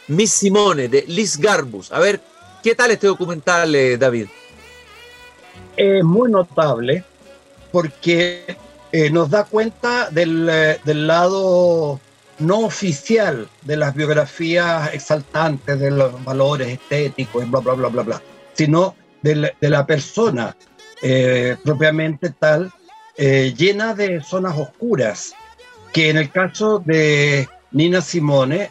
Miss 0.06 0.32
Simone, 0.32 0.88
de 0.88 1.04
Liz 1.08 1.38
Garbus? 1.38 1.90
A 1.92 1.98
ver, 1.98 2.20
¿qué 2.62 2.74
tal 2.74 2.92
este 2.92 3.08
documental, 3.08 3.98
David? 3.98 4.26
Es 5.76 6.04
muy 6.04 6.30
notable 6.30 7.04
porque 7.72 8.56
eh, 8.90 9.10
nos 9.10 9.28
da 9.28 9.44
cuenta 9.44 10.08
eh, 10.16 10.78
del, 10.82 11.06
lado 11.06 12.00
no 12.38 12.60
oficial 12.60 13.46
de 13.62 13.76
las 13.76 13.94
biografías 13.94 14.94
exaltantes 14.94 15.78
de 15.78 15.90
los 15.90 16.24
valores 16.24 16.68
estéticos 16.68 17.50
bla, 17.50 17.60
bla, 17.60 17.74
bla, 17.74 17.88
bla, 17.88 18.02
bla, 18.02 18.22
sino 18.54 18.94
de 19.20 19.52
la, 19.60 19.86
persona 19.86 20.56
eh, 21.02 21.56
propiamente 21.62 22.30
tal, 22.30 22.72
llena 23.16 23.94
de 23.94 24.22
zonas 24.22 24.56
oscuras, 24.56 25.34
que 25.92 26.08
en 26.08 26.16
el 26.16 26.30
caso 26.30 26.78
de 26.78 27.48
Nina 27.72 28.00
Simone 28.00 28.70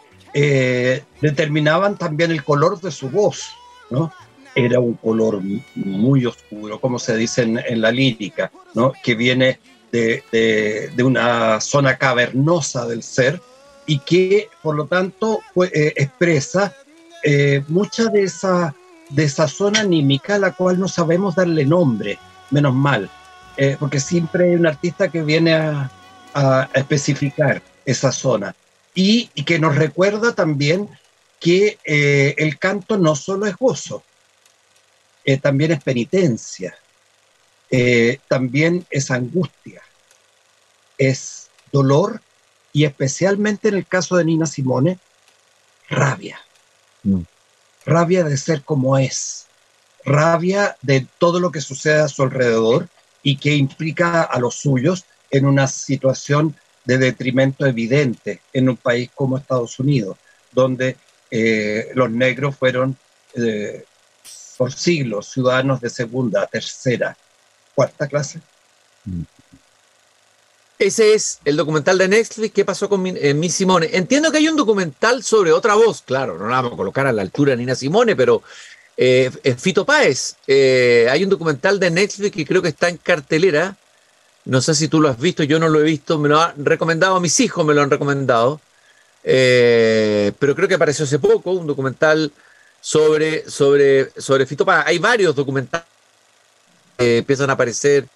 determinaban 1.21 1.97
también 1.97 2.31
el 2.31 2.43
color 2.43 2.79
de 2.79 2.91
su 2.91 3.09
voz, 3.09 3.51
¿no? 3.89 4.13
Era 4.55 4.79
un 4.79 4.93
color 4.93 5.41
muy 5.75 6.25
oscuro, 6.25 6.79
como 6.79 6.97
se 6.97 7.15
dice 7.17 7.43
en, 7.43 7.59
en 7.59 7.81
la 7.81 7.91
lírica, 7.91 8.51
¿no? 8.73 8.93
Que 9.03 9.15
viene 9.15 9.59
de, 9.91 10.93
una 11.03 11.61
zona 11.61 11.97
cavernosa 11.97 12.85
del 12.85 13.03
ser 13.03 13.41
y 13.85 13.99
que 13.99 14.49
por 14.61 14.75
lo 14.75 14.85
tanto 14.85 15.39
eh, 15.73 15.93
expresa 15.95 16.75
eh, 17.23 17.63
mucha 17.67 18.05
de 18.05 18.23
esa, 18.23 18.75
de 19.09 19.23
esa 19.23 19.47
zona 19.47 19.81
anímica 19.81 20.35
a 20.35 20.39
la 20.39 20.51
cual 20.51 20.79
no 20.79 20.87
sabemos 20.87 21.35
darle 21.35 21.65
nombre, 21.65 22.19
menos 22.51 22.73
mal, 22.73 23.09
eh, 23.55 23.77
porque 23.79 23.99
siempre 23.99 24.49
hay 24.49 24.55
un 24.55 24.67
artista 24.67 25.07
que 25.07 25.23
viene 25.23 25.53
a, 25.53 25.91
especificar 26.75 27.63
esa 27.83 28.11
zona. 28.11 28.53
Y, 28.93 29.29
que 29.43 29.57
nos 29.57 29.75
recuerda 29.75 30.35
también 30.35 30.87
que 31.39 31.79
el 31.83 32.59
canto 32.59 32.99
no 32.99 33.15
solo 33.15 33.47
es 33.47 33.55
gozo, 33.55 34.03
también 35.41 35.71
es 35.71 35.81
penitencia, 35.81 36.75
también 38.27 38.85
es 38.89 39.11
angustia, 39.11 39.81
es 40.97 41.49
dolor 41.71 42.21
y 42.73 42.85
especialmente 42.85 43.69
en 43.69 43.75
el 43.75 43.85
caso 43.85 44.17
de 44.17 44.25
Nina 44.25 44.45
Simone, 44.45 44.99
rabia. 45.89 46.39
Mm. 47.03 47.21
Rabia 47.85 48.23
de 48.23 48.37
ser 48.37 48.63
como 48.63 48.97
es, 48.97 49.47
rabia 50.03 50.77
de 50.81 51.07
todo 51.17 51.39
lo 51.39 51.51
que 51.51 51.61
sucede 51.61 52.01
a 52.01 52.07
su 52.07 52.23
alrededor 52.23 52.87
y 53.23 53.37
que 53.37 53.55
implica 53.55 54.23
a 54.23 54.39
los 54.39 54.55
suyos 54.55 55.05
en 55.31 55.45
una 55.45 55.67
situación 55.67 56.55
de 56.85 56.97
detrimento 56.97 57.65
evidente 57.65 58.41
en 58.53 58.69
un 58.69 58.77
país 58.77 59.09
como 59.13 59.37
Estados 59.37 59.79
Unidos, 59.79 60.17
donde 60.51 60.95
eh, 61.29 61.91
los 61.95 62.09
negros 62.09 62.55
fueron 62.55 62.97
eh, 63.35 63.83
por 64.57 64.73
siglos 64.73 65.27
ciudadanos 65.27 65.81
de 65.81 65.89
segunda, 65.89 66.47
tercera, 66.47 67.17
cuarta 67.77 68.07
clase. 68.07 68.39
Mm. 69.05 69.21
Ese 70.79 71.13
es 71.13 71.39
el 71.45 71.55
documental 71.55 71.99
de 71.99 72.07
Netflix. 72.07 72.51
¿Qué 72.51 72.65
pasó 72.65 72.89
con 72.89 73.05
eh, 73.05 73.35
Miss 73.35 73.53
Simone? 73.53 73.89
Entiendo 73.93 74.31
que 74.31 74.39
hay 74.39 74.47
un 74.47 74.55
documental 74.55 75.21
sobre 75.23 75.51
otra 75.51 75.75
voz, 75.75 76.01
claro, 76.01 76.39
no 76.39 76.47
la 76.47 76.57
vamos 76.57 76.73
a 76.73 76.77
colocar 76.77 77.05
a 77.05 77.11
la 77.11 77.21
altura 77.21 77.51
de 77.51 77.57
Nina 77.57 77.75
Simone, 77.75 78.15
pero 78.15 78.41
eh, 78.95 79.31
Fito 79.59 79.85
Páez. 79.85 80.37
Eh, 80.47 81.07
hay 81.09 81.23
un 81.23 81.29
documental 81.29 81.79
de 81.79 81.91
Netflix 81.91 82.35
que 82.35 82.45
creo 82.47 82.63
que 82.63 82.69
está 82.69 82.89
en 82.89 82.97
cartelera. 82.97 83.77
No 84.45 84.59
sé 84.59 84.73
si 84.73 84.87
tú 84.87 84.99
lo 84.99 85.09
has 85.09 85.19
visto, 85.19 85.43
yo 85.43 85.59
no 85.59 85.69
lo 85.69 85.79
he 85.79 85.83
visto. 85.83 86.17
Me 86.17 86.29
lo 86.29 86.41
han 86.41 86.65
recomendado 86.65 87.15
a 87.15 87.19
mis 87.19 87.39
hijos, 87.39 87.63
me 87.63 87.75
lo 87.75 87.83
han 87.83 87.91
recomendado. 87.91 88.59
pero 89.23 90.55
creo 90.55 90.67
que 90.67 90.75
apareció 90.75 91.05
hace 91.05 91.19
poco 91.19 91.51
un 91.51 91.67
documental 91.67 92.31
sobre, 92.81 93.47
sobre, 93.47 94.11
sobre 94.19 94.47
Fito 94.47 94.65
Páez. 94.65 94.83
Hay 94.87 94.97
varios 94.97 95.35
documentales 95.35 95.96
que 96.97 97.17
empiezan 97.19 97.49
a 97.49 97.53
aparecer 97.53 98.07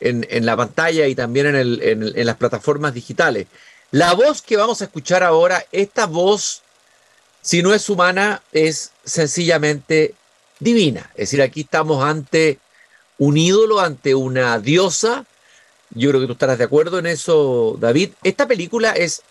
en, 0.00 0.46
la 0.46 0.56
pantalla 0.56 1.06
y 1.06 1.14
también 1.14 1.54
en, 1.54 2.26
las 2.26 2.36
plataformas 2.36 2.94
digitales. 2.94 3.46
La 3.90 4.14
voz 4.14 4.42
que 4.42 4.56
vamos 4.56 4.80
a 4.80 4.84
escuchar 4.84 5.22
ahora, 5.22 5.64
esta 5.72 6.06
voz, 6.06 6.62
si 7.40 7.62
no 7.62 7.72
es 7.72 7.88
humana, 7.88 8.42
es 8.52 8.92
sencillamente 9.04 10.14
divina. 10.58 11.10
Es 11.14 11.30
decir, 11.30 11.42
aquí 11.42 11.60
estamos 11.60 12.04
ante 12.04 12.58
un 13.18 13.36
ídolo, 13.36 13.80
ante 13.80 14.14
una 14.14 14.58
diosa. 14.58 15.24
Yo 15.90 16.10
creo 16.10 16.20
que 16.20 16.26
tú 16.26 16.32
estarás 16.32 16.58
de 16.58 16.64
acuerdo 16.64 16.98
en 16.98 17.06
eso, 17.06 17.76
David. 17.80 18.10
Esta 18.22 18.46
película 18.46 18.92
es 18.92 19.22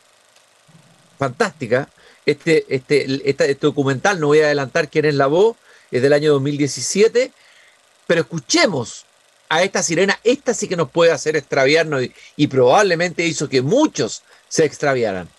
fantástica. 1.20 1.90
Este, 2.26 2.66
este, 2.70 3.30
este 3.30 3.54
documental, 3.56 4.20
no 4.20 4.28
voy 4.28 4.40
a 4.40 4.46
adelantar 4.46 4.90
quién 4.90 5.06
es 5.06 5.14
la 5.14 5.28
voz, 5.28 5.58
es 5.92 6.02
del 6.02 6.14
año 6.14 6.34
2017, 6.34 7.32
pero 8.08 8.22
escuchemos 8.22 9.06
a 9.50 9.64
esta 9.64 9.84
sirena, 9.84 10.20
esta 10.24 10.54
sí 10.54 10.68
que 10.68 10.76
nos 10.76 10.90
puede 10.90 11.12
hacer 11.12 11.36
extraviarnos 11.36 12.04
y, 12.36 12.48
probablemente 12.48 13.26
hizo 13.26 13.48
que 13.48 13.62
muchos 13.62 14.24
se 14.48 14.66
extraviaran. 14.66 15.30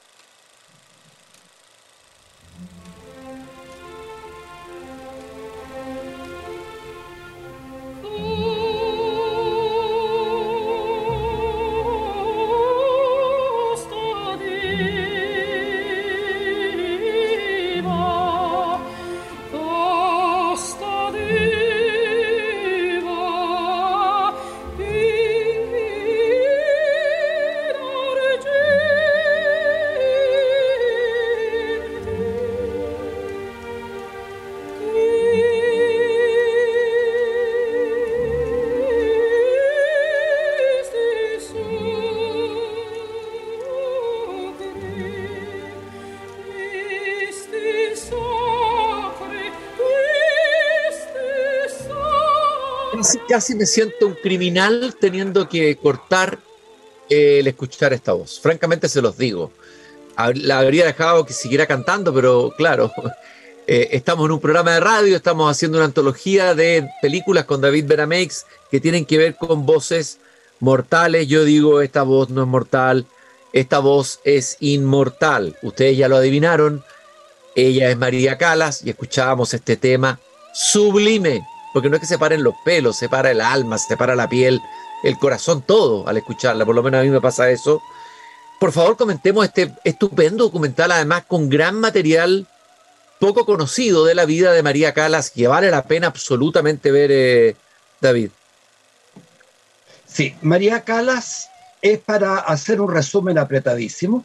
Casi, 53.28 53.54
me 53.54 53.66
siento 53.66 54.06
un 54.06 54.14
criminal 54.14 54.94
teniendo 55.00 55.48
que 55.48 55.76
cortar 55.76 56.38
el 57.08 57.46
escuchar 57.46 57.92
esta 57.92 58.12
voz. 58.12 58.40
Francamente 58.40 58.88
se 58.88 59.02
los 59.02 59.16
digo. 59.16 59.52
La 60.34 60.60
habría 60.60 60.86
dejado 60.86 61.26
que 61.26 61.32
siguiera 61.32 61.66
cantando, 61.66 62.12
pero 62.12 62.52
claro, 62.56 62.90
eh, 63.66 63.88
estamos 63.92 64.26
en 64.26 64.32
un 64.32 64.40
programa 64.40 64.72
de 64.72 64.80
radio, 64.80 65.16
estamos 65.16 65.50
haciendo 65.50 65.78
una 65.78 65.84
antología 65.84 66.54
de 66.54 66.88
películas 67.02 67.44
con 67.44 67.60
David 67.60 67.86
Benamex 67.86 68.46
que 68.70 68.80
tienen 68.80 69.04
que 69.04 69.18
ver 69.18 69.36
con 69.36 69.66
voces 69.66 70.18
mortales. 70.60 71.28
Yo 71.28 71.44
digo, 71.44 71.82
esta 71.82 72.02
voz 72.02 72.30
no 72.30 72.42
es 72.42 72.48
mortal, 72.48 73.06
esta 73.52 73.78
voz 73.78 74.20
es 74.24 74.56
inmortal. 74.60 75.56
Ustedes 75.62 75.96
ya 75.96 76.08
lo 76.08 76.16
adivinaron. 76.16 76.82
Ella 77.54 77.90
es 77.90 77.96
María 77.96 78.36
Calas 78.36 78.82
y 78.84 78.90
escuchábamos 78.90 79.54
este 79.54 79.76
tema 79.76 80.18
sublime, 80.56 81.46
porque 81.76 81.90
no 81.90 81.96
es 81.96 82.00
que 82.00 82.06
se 82.06 82.16
paren 82.16 82.42
los 82.42 82.54
pelos, 82.64 82.96
se 82.96 83.06
para 83.06 83.30
el 83.30 83.38
alma, 83.38 83.76
se 83.76 83.98
para 83.98 84.16
la 84.16 84.30
piel, 84.30 84.62
el 85.02 85.18
corazón, 85.18 85.60
todo 85.60 86.08
al 86.08 86.16
escucharla. 86.16 86.64
Por 86.64 86.74
lo 86.74 86.82
menos 86.82 87.00
a 87.00 87.04
mí 87.04 87.10
me 87.10 87.20
pasa 87.20 87.50
eso. 87.50 87.82
Por 88.58 88.72
favor, 88.72 88.96
comentemos 88.96 89.44
este 89.44 89.74
estupendo 89.84 90.44
documental, 90.44 90.90
además 90.90 91.24
con 91.28 91.50
gran 91.50 91.78
material 91.78 92.46
poco 93.20 93.44
conocido 93.44 94.06
de 94.06 94.14
la 94.14 94.24
vida 94.24 94.54
de 94.54 94.62
María 94.62 94.94
Calas, 94.94 95.28
que 95.28 95.48
vale 95.48 95.70
la 95.70 95.82
pena 95.82 96.06
absolutamente 96.06 96.90
ver, 96.90 97.10
eh, 97.12 97.56
David. 98.00 98.30
Sí, 100.06 100.34
María 100.40 100.80
Calas 100.80 101.50
es 101.82 101.98
para 101.98 102.38
hacer 102.38 102.80
un 102.80 102.90
resumen 102.90 103.36
apretadísimo. 103.36 104.24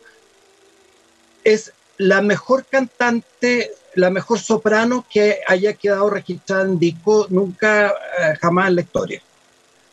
Es 1.44 1.74
la 2.02 2.24
mejor 2.24 2.66
cantante, 2.66 3.74
la 3.94 4.10
mejor 4.10 4.40
soprano 4.40 5.06
que 5.08 5.42
haya 5.48 5.74
quedado 5.74 6.10
registrada 6.10 6.64
en 6.64 6.80
disco 6.80 7.28
nunca, 7.30 7.90
eh, 7.90 7.94
jamás 8.42 8.70
en 8.70 8.76
la 8.76 8.82
historia. 8.82 9.22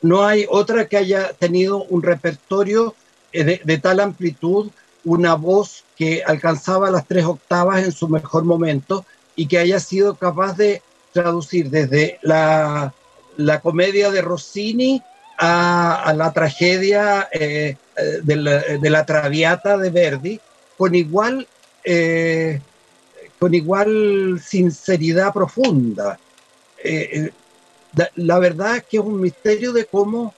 No 0.01 0.25
hay 0.25 0.47
otra 0.49 0.87
que 0.87 0.97
haya 0.97 1.35
tenido 1.35 1.85
un 1.85 2.03
repertorio 2.03 2.95
eh, 3.31 3.61
de, 3.63 3.79
tal 3.79 4.01
amplitud, 4.01 4.71
una 5.05 5.35
voz 5.35 5.85
que 5.99 6.23
alcanzaba 6.25 6.91
las 6.91 7.07
tres 7.07 7.27
octavas 7.27 7.85
en 7.85 7.93
su 7.93 8.09
mejor 8.09 8.45
momento 8.45 9.05
y 9.37 9.47
que 9.47 9.59
haya 9.59 9.79
sido 9.79 10.15
capaz 10.15 10.57
de 10.57 10.81
traducir 11.13 11.69
desde 11.69 12.19
la, 12.23 12.95
comedia 13.63 14.11
de 14.11 14.23
Rossini 14.23 15.03
a, 15.39 16.15
la 16.17 16.33
tragedia 16.33 17.29
eh, 17.33 17.77
de, 18.23 18.91
la, 18.91 19.05
Traviata 19.05 19.77
de 19.77 19.91
Verdi 19.91 20.41
con 20.79 20.95
igual, 20.95 21.47
eh, 21.91 22.61
con 23.39 23.55
igual 23.55 24.41
sinceridad 24.45 25.33
profunda. 25.33 26.19
la 28.17 28.39
verdad 28.39 28.77
es 28.77 28.85
que 28.85 28.97
es 28.99 29.03
un 29.03 29.21
misterio 29.21 29.73
de 29.73 29.87
cómo 29.87 30.35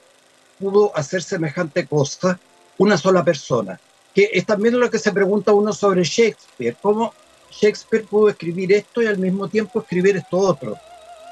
pudo 0.59 0.95
hacer 0.95 1.21
semejante 1.21 1.85
cosa 1.85 2.39
una 2.77 2.97
sola 2.97 3.23
persona, 3.23 3.79
que 4.15 4.29
es 4.33 4.45
también 4.45 4.79
lo 4.79 4.89
que 4.89 4.97
se 4.97 5.11
pregunta 5.11 5.51
uno 5.51 5.73
sobre 5.73 6.03
Shakespeare, 6.03 6.77
cómo 6.81 7.13
Shakespeare 7.51 8.05
pudo 8.05 8.29
escribir 8.29 8.71
esto 8.71 9.01
y 9.01 9.07
al 9.07 9.17
mismo 9.17 9.49
tiempo 9.49 9.81
escribir 9.81 10.15
esto 10.17 10.37
otro. 10.37 10.77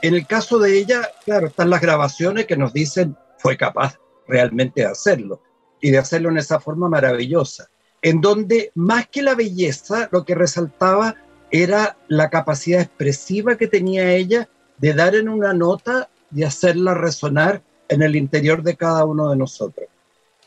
En 0.02 0.16
el 0.16 0.28
caso 0.28 0.60
de 0.60 0.78
ella, 0.78 1.10
claro, 1.26 1.48
están 1.48 1.70
las 1.70 1.82
grabaciones 1.82 2.46
que 2.46 2.58
nos 2.58 2.74
dicen 2.74 3.16
fue 3.38 3.56
capaz 3.58 3.98
realmente 4.28 4.82
de 4.82 4.88
hacerlo 4.88 5.42
y 5.82 5.92
de 5.92 5.98
hacerlo 5.98 6.30
en 6.30 6.38
esa 6.38 6.60
forma 6.60 6.90
maravillosa, 6.90 7.70
en 8.02 8.22
donde 8.22 8.72
más 8.76 9.08
que 9.08 9.22
la 9.22 9.36
belleza, 9.36 10.10
lo 10.12 10.26
que 10.26 10.36
resaltaba 10.36 11.16
era 11.52 11.98
la 12.08 12.30
capacidad 12.30 12.82
expresiva 12.82 13.58
que 13.58 13.68
tenía 13.68 14.14
ella 14.14 14.48
de 14.78 14.94
dar 14.94 15.16
en 15.16 15.30
una 15.30 15.54
nota 15.54 16.10
y 16.34 16.44
hacerla 16.44 16.94
resonar 16.94 17.62
en 17.88 18.02
el 18.02 18.16
interior 18.16 18.64
de 18.64 18.76
cada 18.78 19.04
uno 19.06 19.30
de 19.30 19.36
nosotros. 19.36 19.88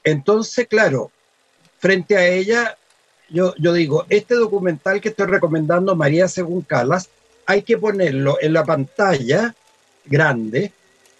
Entonces, 0.04 0.66
claro, 0.68 1.10
frente 1.78 2.16
a 2.16 2.26
ella, 2.26 2.76
yo, 3.28 3.54
yo 3.58 3.72
digo, 3.72 4.06
este 4.08 4.34
documental 4.34 5.00
que 5.00 5.10
estoy 5.10 5.26
recomendando, 5.26 5.96
María 5.96 6.28
Según 6.28 6.62
Calas, 6.62 7.08
hay 7.46 7.62
que 7.62 7.78
ponerlo 7.78 8.38
en 8.40 8.52
la 8.52 8.64
pantalla 8.64 9.54
grande, 10.04 10.72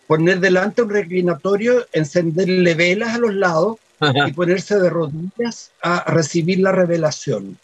poner 0.06 0.40
delante 0.40 0.82
un 0.82 0.90
reclinatorio, 0.90 1.86
encenderle 1.92 2.74
velas 2.74 3.14
a 3.14 3.18
los 3.18 3.34
lados 3.34 3.78
y 4.26 4.32
ponerse 4.34 4.78
de 4.78 4.90
rodillas 4.90 5.70
a 5.82 6.04
recibir 6.10 6.60
la 6.60 6.72
revelación. 6.72 7.58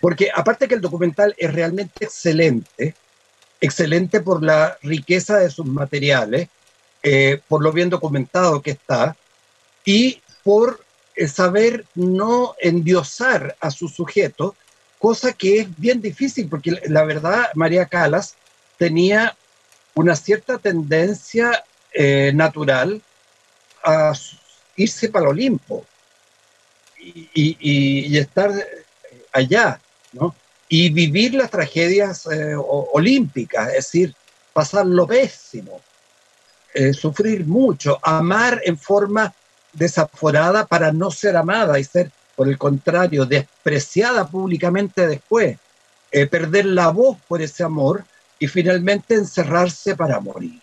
Porque 0.00 0.30
aparte 0.34 0.68
que 0.68 0.74
el 0.74 0.80
documental 0.80 1.34
es 1.38 1.52
realmente 1.52 2.04
excelente, 2.04 2.94
excelente 3.60 4.20
por 4.20 4.42
la 4.42 4.76
riqueza 4.82 5.38
de 5.38 5.50
sus 5.50 5.66
materiales, 5.66 6.48
eh, 7.02 7.40
por 7.48 7.62
lo 7.62 7.72
bien 7.72 7.90
documentado 7.90 8.60
que 8.60 8.72
está, 8.72 9.16
y 9.84 10.20
por 10.42 10.84
eh, 11.16 11.28
saber 11.28 11.84
no 11.94 12.54
endiosar 12.60 13.56
a 13.60 13.70
su 13.70 13.88
sujeto, 13.88 14.54
cosa 14.98 15.32
que 15.32 15.60
es 15.60 15.78
bien 15.78 16.00
difícil, 16.00 16.48
porque 16.48 16.80
la 16.86 17.04
verdad, 17.04 17.48
María 17.54 17.86
Calas 17.86 18.34
tenía 18.78 19.36
una 19.94 20.16
cierta 20.16 20.58
tendencia 20.58 21.64
eh, 21.92 22.32
natural 22.34 23.00
a 23.82 24.12
irse 24.76 25.08
para 25.08 25.26
el 25.26 25.30
Olimpo 25.30 25.84
y, 26.98 28.16
estar 28.16 28.50
allá, 29.32 29.80
¿no? 30.12 30.34
Y 30.68 30.90
vivir 30.90 31.34
las 31.34 31.50
tragedias 31.50 32.26
eh, 32.26 32.54
olímpicas, 32.56 33.68
es 33.68 33.74
decir, 33.74 34.14
pasar 34.52 34.86
lo 34.86 35.06
pésimo, 35.06 35.80
sufrir 36.92 37.46
mucho, 37.46 38.00
amar 38.02 38.60
en 38.64 38.76
forma 38.76 39.32
desaforada 39.74 40.66
para 40.66 40.92
no 40.92 41.10
ser 41.10 41.36
amada 41.36 41.78
y 41.78 41.84
ser, 41.84 42.10
por 42.34 42.48
el 42.48 42.56
contrario, 42.58 43.26
despreciada 43.26 44.26
públicamente 44.26 45.06
después, 45.06 45.58
eh, 46.10 46.26
perder 46.26 46.66
la 46.66 46.88
voz 46.88 47.18
por 47.28 47.42
ese 47.42 47.64
amor 47.64 48.04
y 48.38 48.46
finalmente 48.46 49.14
encerrarse 49.14 49.96
para 49.96 50.20
morir. 50.20 50.60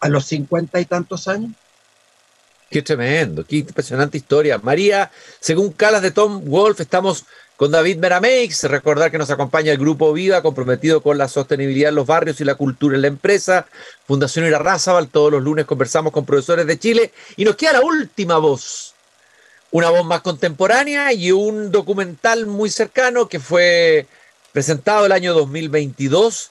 A 0.00 0.08
los 0.08 0.26
cincuenta 0.26 0.78
y 0.78 0.84
tantos 0.84 1.26
años. 1.26 1.52
Qué 2.70 2.82
tremendo, 2.82 3.46
qué 3.46 3.56
impresionante 3.56 4.18
historia. 4.18 4.58
María, 4.58 5.10
según 5.40 5.72
Calas 5.72 6.02
de 6.02 6.10
Tom 6.10 6.44
Wolf, 6.44 6.80
estamos 6.80 7.24
con 7.56 7.70
David 7.70 7.96
Merameix, 7.96 8.64
recordar 8.64 9.10
que 9.10 9.16
nos 9.16 9.30
acompaña 9.30 9.72
el 9.72 9.78
Grupo 9.78 10.12
Viva, 10.12 10.42
comprometido 10.42 11.02
con 11.02 11.16
la 11.16 11.28
sostenibilidad 11.28 11.88
en 11.88 11.94
los 11.94 12.06
barrios 12.06 12.40
y 12.40 12.44
la 12.44 12.56
cultura 12.56 12.94
en 12.94 13.02
la 13.02 13.08
empresa. 13.08 13.66
Fundación 14.06 14.46
Irarrázaval, 14.46 15.08
todos 15.08 15.32
los 15.32 15.42
lunes 15.42 15.64
conversamos 15.64 16.12
con 16.12 16.26
profesores 16.26 16.66
de 16.66 16.78
Chile. 16.78 17.12
Y 17.36 17.44
nos 17.46 17.56
queda 17.56 17.72
la 17.72 17.80
última 17.80 18.36
voz, 18.36 18.94
una 19.70 19.88
voz 19.88 20.04
más 20.04 20.20
contemporánea 20.20 21.10
y 21.14 21.32
un 21.32 21.72
documental 21.72 22.46
muy 22.46 22.68
cercano 22.68 23.28
que 23.30 23.40
fue 23.40 24.06
presentado 24.52 25.06
el 25.06 25.12
año 25.12 25.32
2022. 25.32 26.50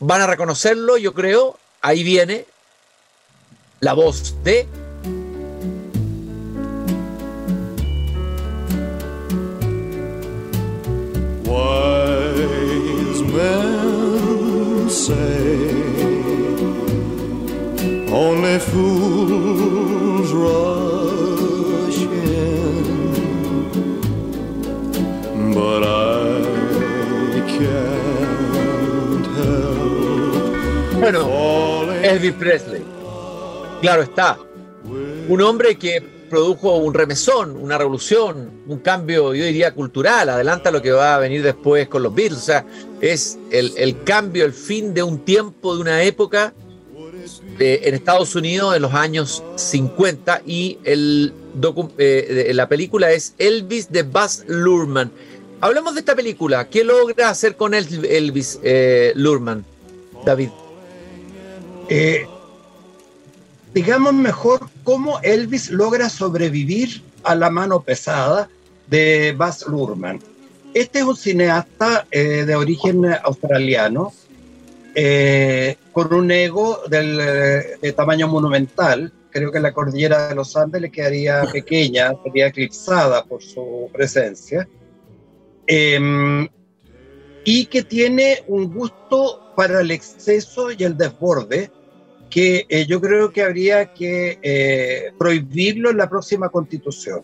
Van 0.00 0.20
a 0.20 0.26
reconocerlo, 0.26 0.98
yo 0.98 1.14
creo. 1.14 1.58
Ahí 1.80 2.02
viene 2.02 2.44
la 3.80 3.94
voz 3.94 4.34
de 4.44 4.68
Wise 11.46 13.22
men 13.22 14.88
say 14.90 15.70
only 18.12 18.58
fools 18.58 20.30
rush 20.32 22.00
in, 22.02 23.12
but 25.52 25.82
I 25.82 25.86
can't 27.58 29.26
help. 29.36 31.00
Bueno, 31.00 31.20
Elvis 32.02 32.34
Presley. 32.34 32.84
Claro 33.80 34.02
está. 34.02 34.38
Un 35.28 35.40
hombre 35.40 35.76
que 35.76 36.13
produjo 36.34 36.78
un 36.78 36.94
remesón, 36.94 37.56
una 37.56 37.78
revolución, 37.78 38.50
un 38.66 38.78
cambio, 38.80 39.34
yo 39.34 39.44
diría, 39.44 39.72
cultural, 39.72 40.28
adelanta 40.28 40.72
lo 40.72 40.82
que 40.82 40.90
va 40.90 41.14
a 41.14 41.18
venir 41.18 41.44
después 41.44 41.86
con 41.86 42.02
los 42.02 42.12
Beatles, 42.12 42.38
o 42.38 42.44
sea, 42.44 42.66
es 43.00 43.38
el, 43.52 44.02
cambio, 44.02 44.44
el 44.44 44.52
fin 44.52 44.94
de 44.94 45.04
un 45.04 45.20
tiempo, 45.24 45.76
de 45.76 45.80
una 45.80 46.02
época 46.02 46.52
eh, 47.60 47.82
en 47.84 47.94
Estados 47.94 48.34
Unidos 48.34 48.74
en 48.74 48.82
los 48.82 48.94
años 48.94 49.44
50 49.54 50.42
y 50.44 50.78
el 50.82 51.32
eh, 51.98 52.50
la 52.52 52.68
película 52.68 53.12
es 53.12 53.34
Elvis 53.38 53.92
de 53.92 54.02
Buzz 54.02 54.44
Lurman. 54.48 55.12
Hablemos 55.60 55.94
de 55.94 56.00
esta 56.00 56.16
película, 56.16 56.68
¿qué 56.68 56.82
logra 56.82 57.28
hacer 57.28 57.54
con 57.54 57.74
Elvis 57.74 58.58
eh, 58.64 59.12
Lurman, 59.14 59.64
David? 60.26 60.48
Eh, 61.88 62.26
digamos 63.74 64.14
mejor 64.14 64.68
cómo 64.84 65.18
Elvis 65.22 65.70
logra 65.70 66.08
sobrevivir 66.08 67.02
a 67.24 67.34
la 67.34 67.50
mano 67.50 67.82
pesada 67.82 68.48
de 68.86 69.34
Baz 69.36 69.66
Luhrmann. 69.66 70.20
Este 70.72 71.00
es 71.00 71.04
un 71.04 71.16
cineasta 71.16 72.06
eh, 72.10 72.44
de 72.46 72.54
origen 72.54 73.04
australiano 73.22 74.12
eh, 74.94 75.76
con 75.92 76.14
un 76.14 76.30
ego 76.30 76.82
del, 76.88 77.18
eh, 77.20 77.78
de 77.82 77.92
tamaño 77.92 78.28
monumental. 78.28 79.12
Creo 79.30 79.50
que 79.50 79.58
la 79.58 79.72
cordillera 79.72 80.28
de 80.28 80.36
los 80.36 80.56
Andes 80.56 80.80
le 80.80 80.90
quedaría 80.90 81.42
pequeña, 81.52 82.12
sería 82.22 82.46
eclipsada 82.46 83.24
por 83.24 83.42
su 83.42 83.90
presencia. 83.92 84.68
Em, 85.66 86.48
y 87.44 87.66
que 87.66 87.82
tiene 87.82 88.44
un 88.46 88.72
gusto 88.72 89.52
para 89.56 89.80
el 89.80 89.90
exceso 89.90 90.70
y 90.70 90.82
el 90.84 90.96
desborde, 90.96 91.70
que 92.34 92.66
eh, 92.68 92.84
yo 92.84 93.00
creo 93.00 93.30
que 93.30 93.44
habría 93.44 93.94
que 93.94 94.40
eh, 94.42 95.12
prohibirlo 95.16 95.90
en 95.90 95.98
la 95.98 96.10
próxima 96.10 96.48
constitución. 96.48 97.22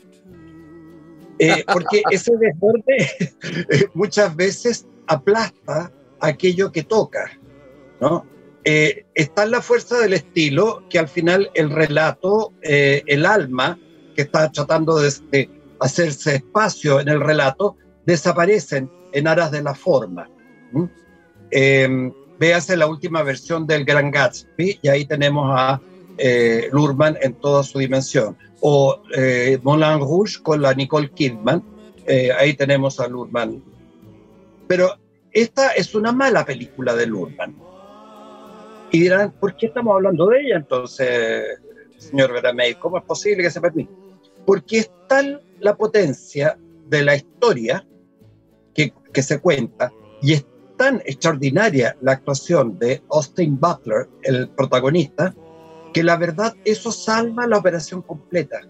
Eh, 1.37 1.65
porque 1.67 2.05
ese 2.13 2.37
desborde 2.37 3.35
muchas 3.95 4.37
veces 4.37 4.87
aplasta 5.09 5.91
aquello 6.21 6.71
que 6.71 6.85
toca, 6.85 7.37
¿no? 8.01 8.25
Eh, 8.63 9.05
está 9.17 9.43
en 9.43 9.51
la 9.51 9.63
fuerza 9.63 9.99
del 9.99 10.13
estilo 10.13 10.85
que 10.89 11.01
al 11.01 11.09
final 11.09 11.51
el 11.55 11.71
relato, 11.71 12.53
eh, 12.63 13.03
el 13.07 13.27
alma 13.27 13.81
que 14.15 14.23
está 14.23 14.49
tratando 14.53 15.01
de, 15.01 15.13
de 15.33 15.51
hacerse 15.81 16.37
espacio 16.37 17.01
en 17.01 17.09
el 17.09 17.21
relato, 17.21 17.77
desaparecen 18.07 18.89
en 19.13 19.27
aras 19.27 19.51
de 19.51 19.63
la 19.63 19.75
forma. 19.75 20.31
¿m? 20.73 20.89
Eh, 21.51 22.13
véase 22.41 22.75
la 22.75 22.87
última 22.87 23.23
versión 23.23 23.67
del 23.67 23.85
Gran 23.85 24.11
Gatsby 24.11 24.81
y 24.81 24.89
ahí 24.89 25.05
tenemos 25.05 25.47
a 25.55 25.79
eh, 26.17 26.71
Lurman 26.73 27.19
en 27.21 27.35
toda 27.35 27.63
su 27.63 27.79
dimensión. 27.79 28.37
O 28.63 29.03
eh, 29.15 29.59
Moulin 29.63 30.01
Rouge 30.01 30.43
con 30.43 30.63
la 30.63 30.73
Nicole 30.73 31.11
Kidman, 31.11 31.63
eh, 32.07 32.33
ahí 32.33 32.55
tenemos 32.55 32.99
a 32.99 33.09
Lurman. 33.09 33.63
Pero 34.67 34.99
esta 35.33 35.73
es 35.73 35.95
una 35.95 36.13
mala 36.13 36.47
película 36.47 36.97
de 36.97 37.07
Lurman. 37.07 37.55
Y 38.91 39.01
dirán, 39.01 39.33
¿por 39.33 39.55
qué 39.55 39.67
estamos 39.67 39.95
hablando 39.95 40.27
de 40.29 40.41
ella 40.41 40.57
entonces, 40.57 41.45
señor 41.99 42.33
Veramey? 42.33 42.75
¿Cómo 42.77 42.97
es 42.97 43.05
posible 43.05 43.43
que 43.43 43.51
se 43.51 43.61
permita? 43.61 43.93
Porque 44.47 44.79
es 44.79 44.91
tal 45.09 45.43
la 45.61 45.77
potencia 45.77 46.57
de 46.89 47.05
la 47.05 47.17
historia 47.17 47.87
que, 48.75 48.95
que 49.13 49.23
se 49.23 49.39
cuenta 49.41 49.93
y 50.23 50.33
es 50.33 50.47
tan 50.81 51.03
extraordinaria 51.05 51.95
la 52.01 52.13
actuación 52.13 52.79
de 52.79 53.03
Austin 53.11 53.61
Butler, 53.61 54.09
el 54.23 54.49
protagonista, 54.49 55.35
que 55.93 56.03
la 56.03 56.17
verdad 56.17 56.57
eso 56.65 56.91
salva 56.91 57.47
la 57.47 57.59
operación 57.59 58.01
completa. 58.01 58.63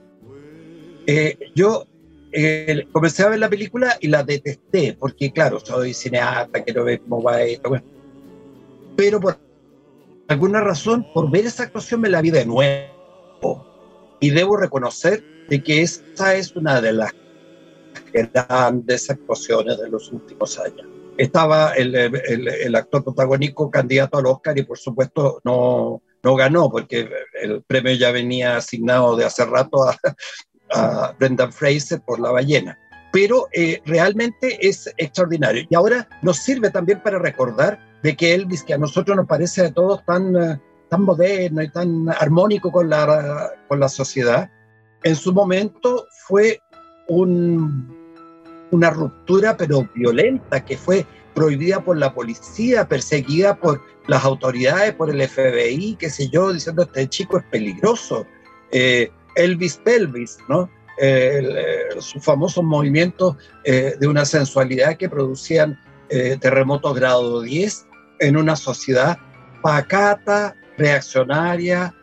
Eh, 1.07 1.39
yo 1.55 1.87
eh, 2.33 2.85
comencé 2.91 3.23
a 3.23 3.29
ver 3.29 3.39
la 3.39 3.49
película 3.49 3.97
y 4.01 4.09
la 4.09 4.25
detesté, 4.25 4.97
porque 4.99 5.31
claro, 5.31 5.61
soy 5.61 5.95
cineasta, 5.95 6.65
quiero 6.65 6.83
ver 6.83 7.01
cómo 7.03 7.23
va 7.23 7.43
esto, 7.43 7.81
pero 8.97 9.21
por 9.21 9.39
alguna 10.27 10.61
razón, 10.63 11.07
por 11.15 11.31
ver 11.31 11.47
esa 11.47 11.63
actuación 11.63 12.01
me 12.01 12.09
la 12.09 12.21
vi 12.23 12.31
de 12.31 12.45
nuevo. 12.45 13.65
Y 14.19 14.31
debo 14.31 14.57
reconocer 14.57 15.23
de 15.49 15.63
que 15.63 15.83
esta 15.83 16.35
es 16.35 16.57
una 16.57 16.81
de 16.81 16.93
las 16.93 17.13
grandes 18.13 19.09
actuaciones 19.09 19.79
de 19.79 19.89
los 19.89 20.11
últimos 20.11 20.59
años. 20.59 21.00
Estaba 21.21 21.75
el, 21.75 21.95
el, 21.95 22.49
el 22.49 22.75
actor 22.75 23.05
protagónico 23.05 23.71
candidato 23.71 24.17
al 24.17 24.27
Oscar 24.27 24.57
y 24.57 24.63
por 24.63 24.79
supuesto 24.79 25.41
no, 25.45 26.01
no 26.23 26.35
ganó 26.35 26.71
porque 26.71 27.11
el 27.43 27.63
premio 27.63 27.93
ya 27.93 28.11
venía 28.11 28.57
asignado 28.57 29.17
de 29.17 29.27
hace 29.27 29.45
rato 29.45 29.85
a, 29.85 29.99
a 30.73 31.15
Brendan 31.19 31.53
Fraser 31.53 32.01
por 32.01 32.21
La 32.21 32.31
ballena. 32.31 32.79
Pero 33.13 33.49
eh, 33.53 33.83
realmente 33.85 34.67
es 34.67 34.91
extraordinario. 34.97 35.67
Y 35.69 35.75
ahora 35.75 36.09
nos 36.23 36.39
sirve 36.39 36.71
también 36.71 37.03
para 37.03 37.19
recordar 37.19 37.79
de 38.03 38.17
que 38.17 38.35
Elvis, 38.35 38.63
que 38.63 38.73
a 38.73 38.79
nosotros 38.79 39.15
nos 39.15 39.27
parece 39.27 39.67
a 39.67 39.73
todos 39.75 40.03
tan, 40.07 40.35
uh, 40.35 40.59
tan 40.89 41.03
moderno 41.03 41.61
y 41.61 41.69
tan 41.71 42.09
armónico 42.09 42.73
con 42.73 42.89
la, 42.89 43.51
con 43.69 43.79
la 43.79 43.91
sociedad, 43.91 44.51
en 45.03 45.17
su 45.17 45.35
momento 45.35 46.07
fue 46.27 46.61
un, 47.09 48.00
una 48.71 48.91
ruptura 48.91 49.57
pero 49.57 49.89
violenta 49.95 50.65
que 50.65 50.77
fue 50.77 51.07
prohibida 51.35 51.83
por 51.83 51.97
la 51.97 52.13
policía, 52.13 52.89
perseguida 52.89 53.57
por 53.57 53.83
las 54.07 54.25
autoridades, 54.25 54.95
por 54.95 55.11
el 55.11 55.27
FBI, 55.27 55.97
qué 55.99 56.11
sé 56.11 56.29
yo, 56.29 56.53
diciendo 56.53 56.83
este 56.83 57.09
chico 57.09 57.39
es 57.39 57.45
peligroso. 57.45 58.27
Eh, 58.73 59.11
Elvis 59.37 59.77
Pelvis, 59.77 60.39
¿no? 60.49 60.69
Eh, 60.99 61.41
eh, 61.43 62.01
sus 62.01 62.23
famosos 62.23 62.63
movimientos 62.63 63.37
de 63.65 64.07
una 64.07 64.25
sensualidad 64.25 64.97
que 64.97 65.09
producían 65.09 65.79
terremotos 66.41 66.95
grado 66.95 67.41
10 67.41 67.87
en 68.19 68.37
una 68.37 68.57
sociedad 68.57 69.17
pacata, 69.63 70.55
reaccionaria, 70.77 71.95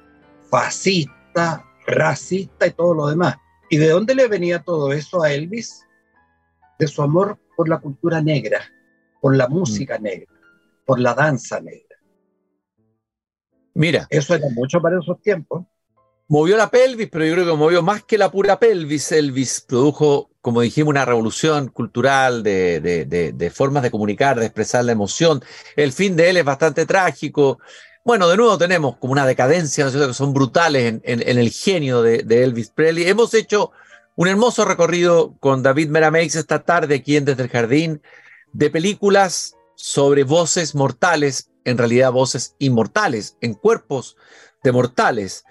fascista, 0.49 1.65
racista 1.86 2.67
y 2.67 2.71
todo 2.71 2.93
lo 2.93 3.08
demás. 3.08 3.36
¿Y 3.69 3.77
de 3.77 3.89
dónde 3.89 4.15
le 4.15 4.27
venía 4.27 4.60
todo 4.60 4.93
eso 4.93 5.23
a 5.23 5.34
Elvis? 5.34 5.87
De 6.80 6.88
su 6.88 7.02
amor 7.02 7.40
por 7.56 7.68
la 7.68 7.80
cultura 7.80 8.22
negra, 8.22 8.62
por 9.22 9.36
la 9.36 9.48
música 9.48 9.98
mm. 9.98 10.04
negra, 10.04 10.34
por 10.86 11.00
la 11.00 11.13
danza 11.13 11.60
negra. 11.60 11.98
Mira. 13.74 14.08
Eso 14.10 14.36
era 14.36 14.48
mucho 14.50 14.82
para 14.82 15.00
esos 15.00 15.22
tiempos. 15.22 15.66
Movió 16.30 16.58
la 16.58 16.70
pelvis, 16.70 17.08
pero 17.10 17.26
yo 17.26 17.34
creo 17.36 17.46
que 17.46 17.58
movió 17.58 17.82
más 17.82 18.04
que 18.04 18.18
la 18.18 18.30
pura 18.30 18.60
pelvis. 18.60 19.12
Elvis 19.12 19.62
produjo, 19.62 20.30
como 20.42 20.62
dijimos, 20.62 20.90
una 20.90 21.06
revolución 21.06 21.70
cultural 21.70 22.44
de, 22.44 22.82
de, 22.82 23.06
de, 23.06 23.32
de 23.32 23.50
formas 23.50 23.84
de 23.84 23.92
comunicar, 23.92 24.38
de 24.38 24.46
expresar 24.46 24.84
la 24.84 24.92
emoción. 24.92 25.42
El 25.76 25.94
fin 25.94 26.16
de 26.16 26.30
él 26.30 26.38
es 26.38 26.44
bastante 26.44 26.86
trágico. 26.86 27.60
Bueno, 28.04 28.28
de 28.28 28.36
nuevo 28.36 28.58
tenemos 28.58 28.98
como 28.98 29.13
una 29.13 29.26
decadencia, 29.26 29.84
¿no 29.84 29.90
es 29.90 29.94
cierto?, 29.94 30.10
que 30.10 30.13
son 30.13 30.34
brutales 30.34 30.86
en, 30.86 31.02
en, 31.04 31.28
en 31.28 31.38
el 31.38 31.50
genio 31.52 32.02
de, 32.02 32.24
de, 32.24 32.44
Elvis 32.44 32.70
Presley. 32.70 33.08
Hemos 33.08 33.34
hecho 33.34 33.72
un 34.17 34.27
hermoso 34.27 34.65
recorrido 34.65 35.36
con 35.39 35.62
David 35.62 35.89
Merameix 35.89 36.36
esta 36.36 36.63
tarde 36.63 36.95
aquí 36.95 37.15
en 37.17 37.25
Desde 37.25 37.43
el 37.43 37.49
Jardín 37.49 38.01
de 38.51 38.71
películas 38.71 39.56
sobre 39.75 40.23
voces 40.23 40.73
mortales, 40.73 41.51
en 41.65 41.77
realidad 41.77 42.12
voces 42.12 42.56
inmortales, 42.58 43.38
en 43.41 43.53
cuerpos 43.53 44.17
de 44.63 44.71
mortales. 44.71 45.45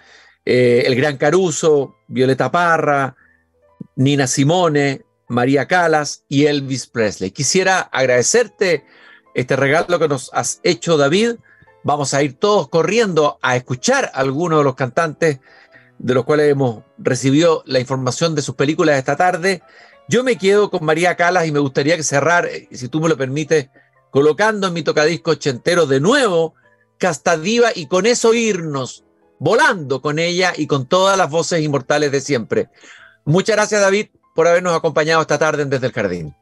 Eh, 0.45 0.83
el 0.85 0.97
Gran 0.97 1.17
Caruso, 1.17 1.95
Violeta 2.09 2.51
Parra, 2.51 3.15
Nina 3.95 4.27
Simone, 4.27 5.05
María 5.29 5.69
Calas 5.69 6.25
y 6.29 6.47
Elvis 6.47 6.89
Presley. 6.89 7.31
Quisiera 7.31 7.79
agradecerte 7.79 8.85
este 9.37 9.55
regalo 9.55 10.01
que 10.01 10.09
nos 10.09 10.29
has 10.35 10.59
hecho, 10.65 10.97
David. 10.97 11.37
Vamos 11.85 12.15
a 12.15 12.23
ir 12.25 12.37
todos 12.37 12.69
corriendo 12.69 13.39
a 13.43 13.55
escuchar 13.55 14.07
a 14.07 14.19
algunos 14.19 14.59
de 14.59 14.65
los 14.65 14.75
cantantes 14.75 15.39
de 15.99 16.15
los 16.15 16.25
cuales 16.25 16.51
hemos 16.51 16.83
recibido 16.99 17.63
la 17.67 17.81
información 17.81 18.35
de 18.35 18.43
sus 18.43 18.55
películas 18.55 18.99
esta 18.99 19.17
tarde. 19.17 19.63
Yo 20.09 20.23
me 20.25 20.37
quedo 20.37 20.71
con 20.71 20.85
María 20.85 21.17
Calas 21.17 21.47
y 21.47 21.53
me 21.53 21.59
gustaría 21.59 22.01
cerrar, 22.03 22.47
eh, 22.47 22.69
si 22.73 22.89
tú 22.89 23.01
me 23.01 23.09
lo 23.09 23.17
permites, 23.17 23.69
colocando 24.11 24.69
en 24.69 24.73
mi 24.73 24.83
tocadisco 24.83 25.33
ochentero 25.33 25.87
de 25.87 26.01
nuevo 26.01 26.55
Casta 26.99 27.37
Diva 27.37 27.71
y 27.75 27.87
con 27.87 28.07
eso 28.07 28.35
irnos 28.35 29.05
volando 29.39 30.01
con 30.01 30.19
ella 30.19 30.53
y 30.57 30.67
con 30.67 30.87
todas 30.87 31.19
las 31.19 31.31
voces 31.31 31.61
inmortales 31.61 32.13
de 32.13 32.21
siempre. 32.21 32.69
Muchas 33.25 33.57
gracias, 33.57 33.81
David, 33.81 34.09
por 34.35 34.47
habernos 34.47 34.75
acompañado 34.75 35.21
esta 35.21 35.39
tarde 35.39 35.63
en 35.63 35.71
Desde 35.71 35.89
el 35.89 35.93
Jardín. 35.93 36.35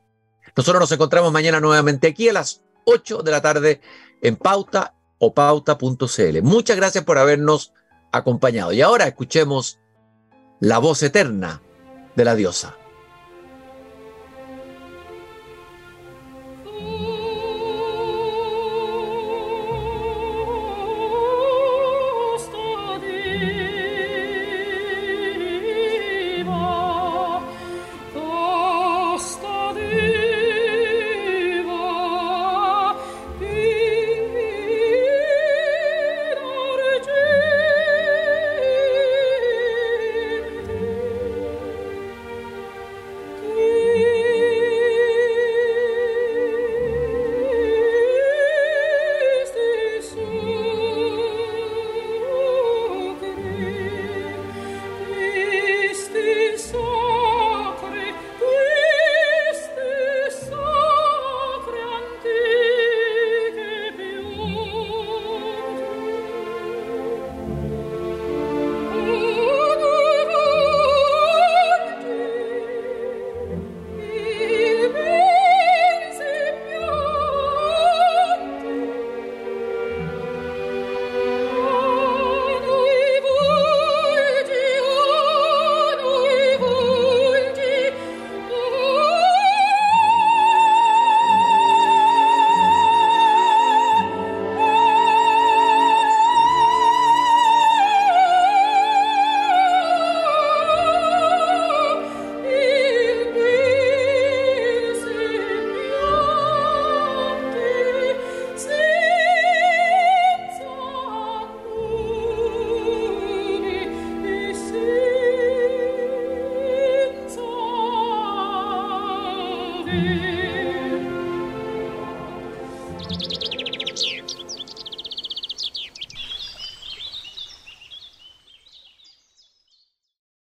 Nosotros 0.56 0.80
nos 0.80 0.92
encontramos 0.92 1.32
mañana 1.32 1.60
nuevamente 1.60 2.08
aquí 2.08 2.28
a 2.28 2.32
las 2.32 2.62
8 2.84 3.22
de 3.22 3.30
la 3.30 3.42
tarde 3.42 3.80
en 4.22 4.36
Pauta 4.36 4.94
o 5.18 5.34
pauta.cl. 5.34 6.42
Muchas 6.42 6.76
gracias 6.76 7.04
por 7.04 7.18
habernos 7.18 7.72
acompañado. 8.16 8.72
Y 8.72 8.82
ahora 8.82 9.06
escuchemos 9.06 9.78
la 10.60 10.78
voz 10.78 11.02
eterna 11.02 11.62
de 12.16 12.24
la 12.24 12.34
diosa. 12.34 12.76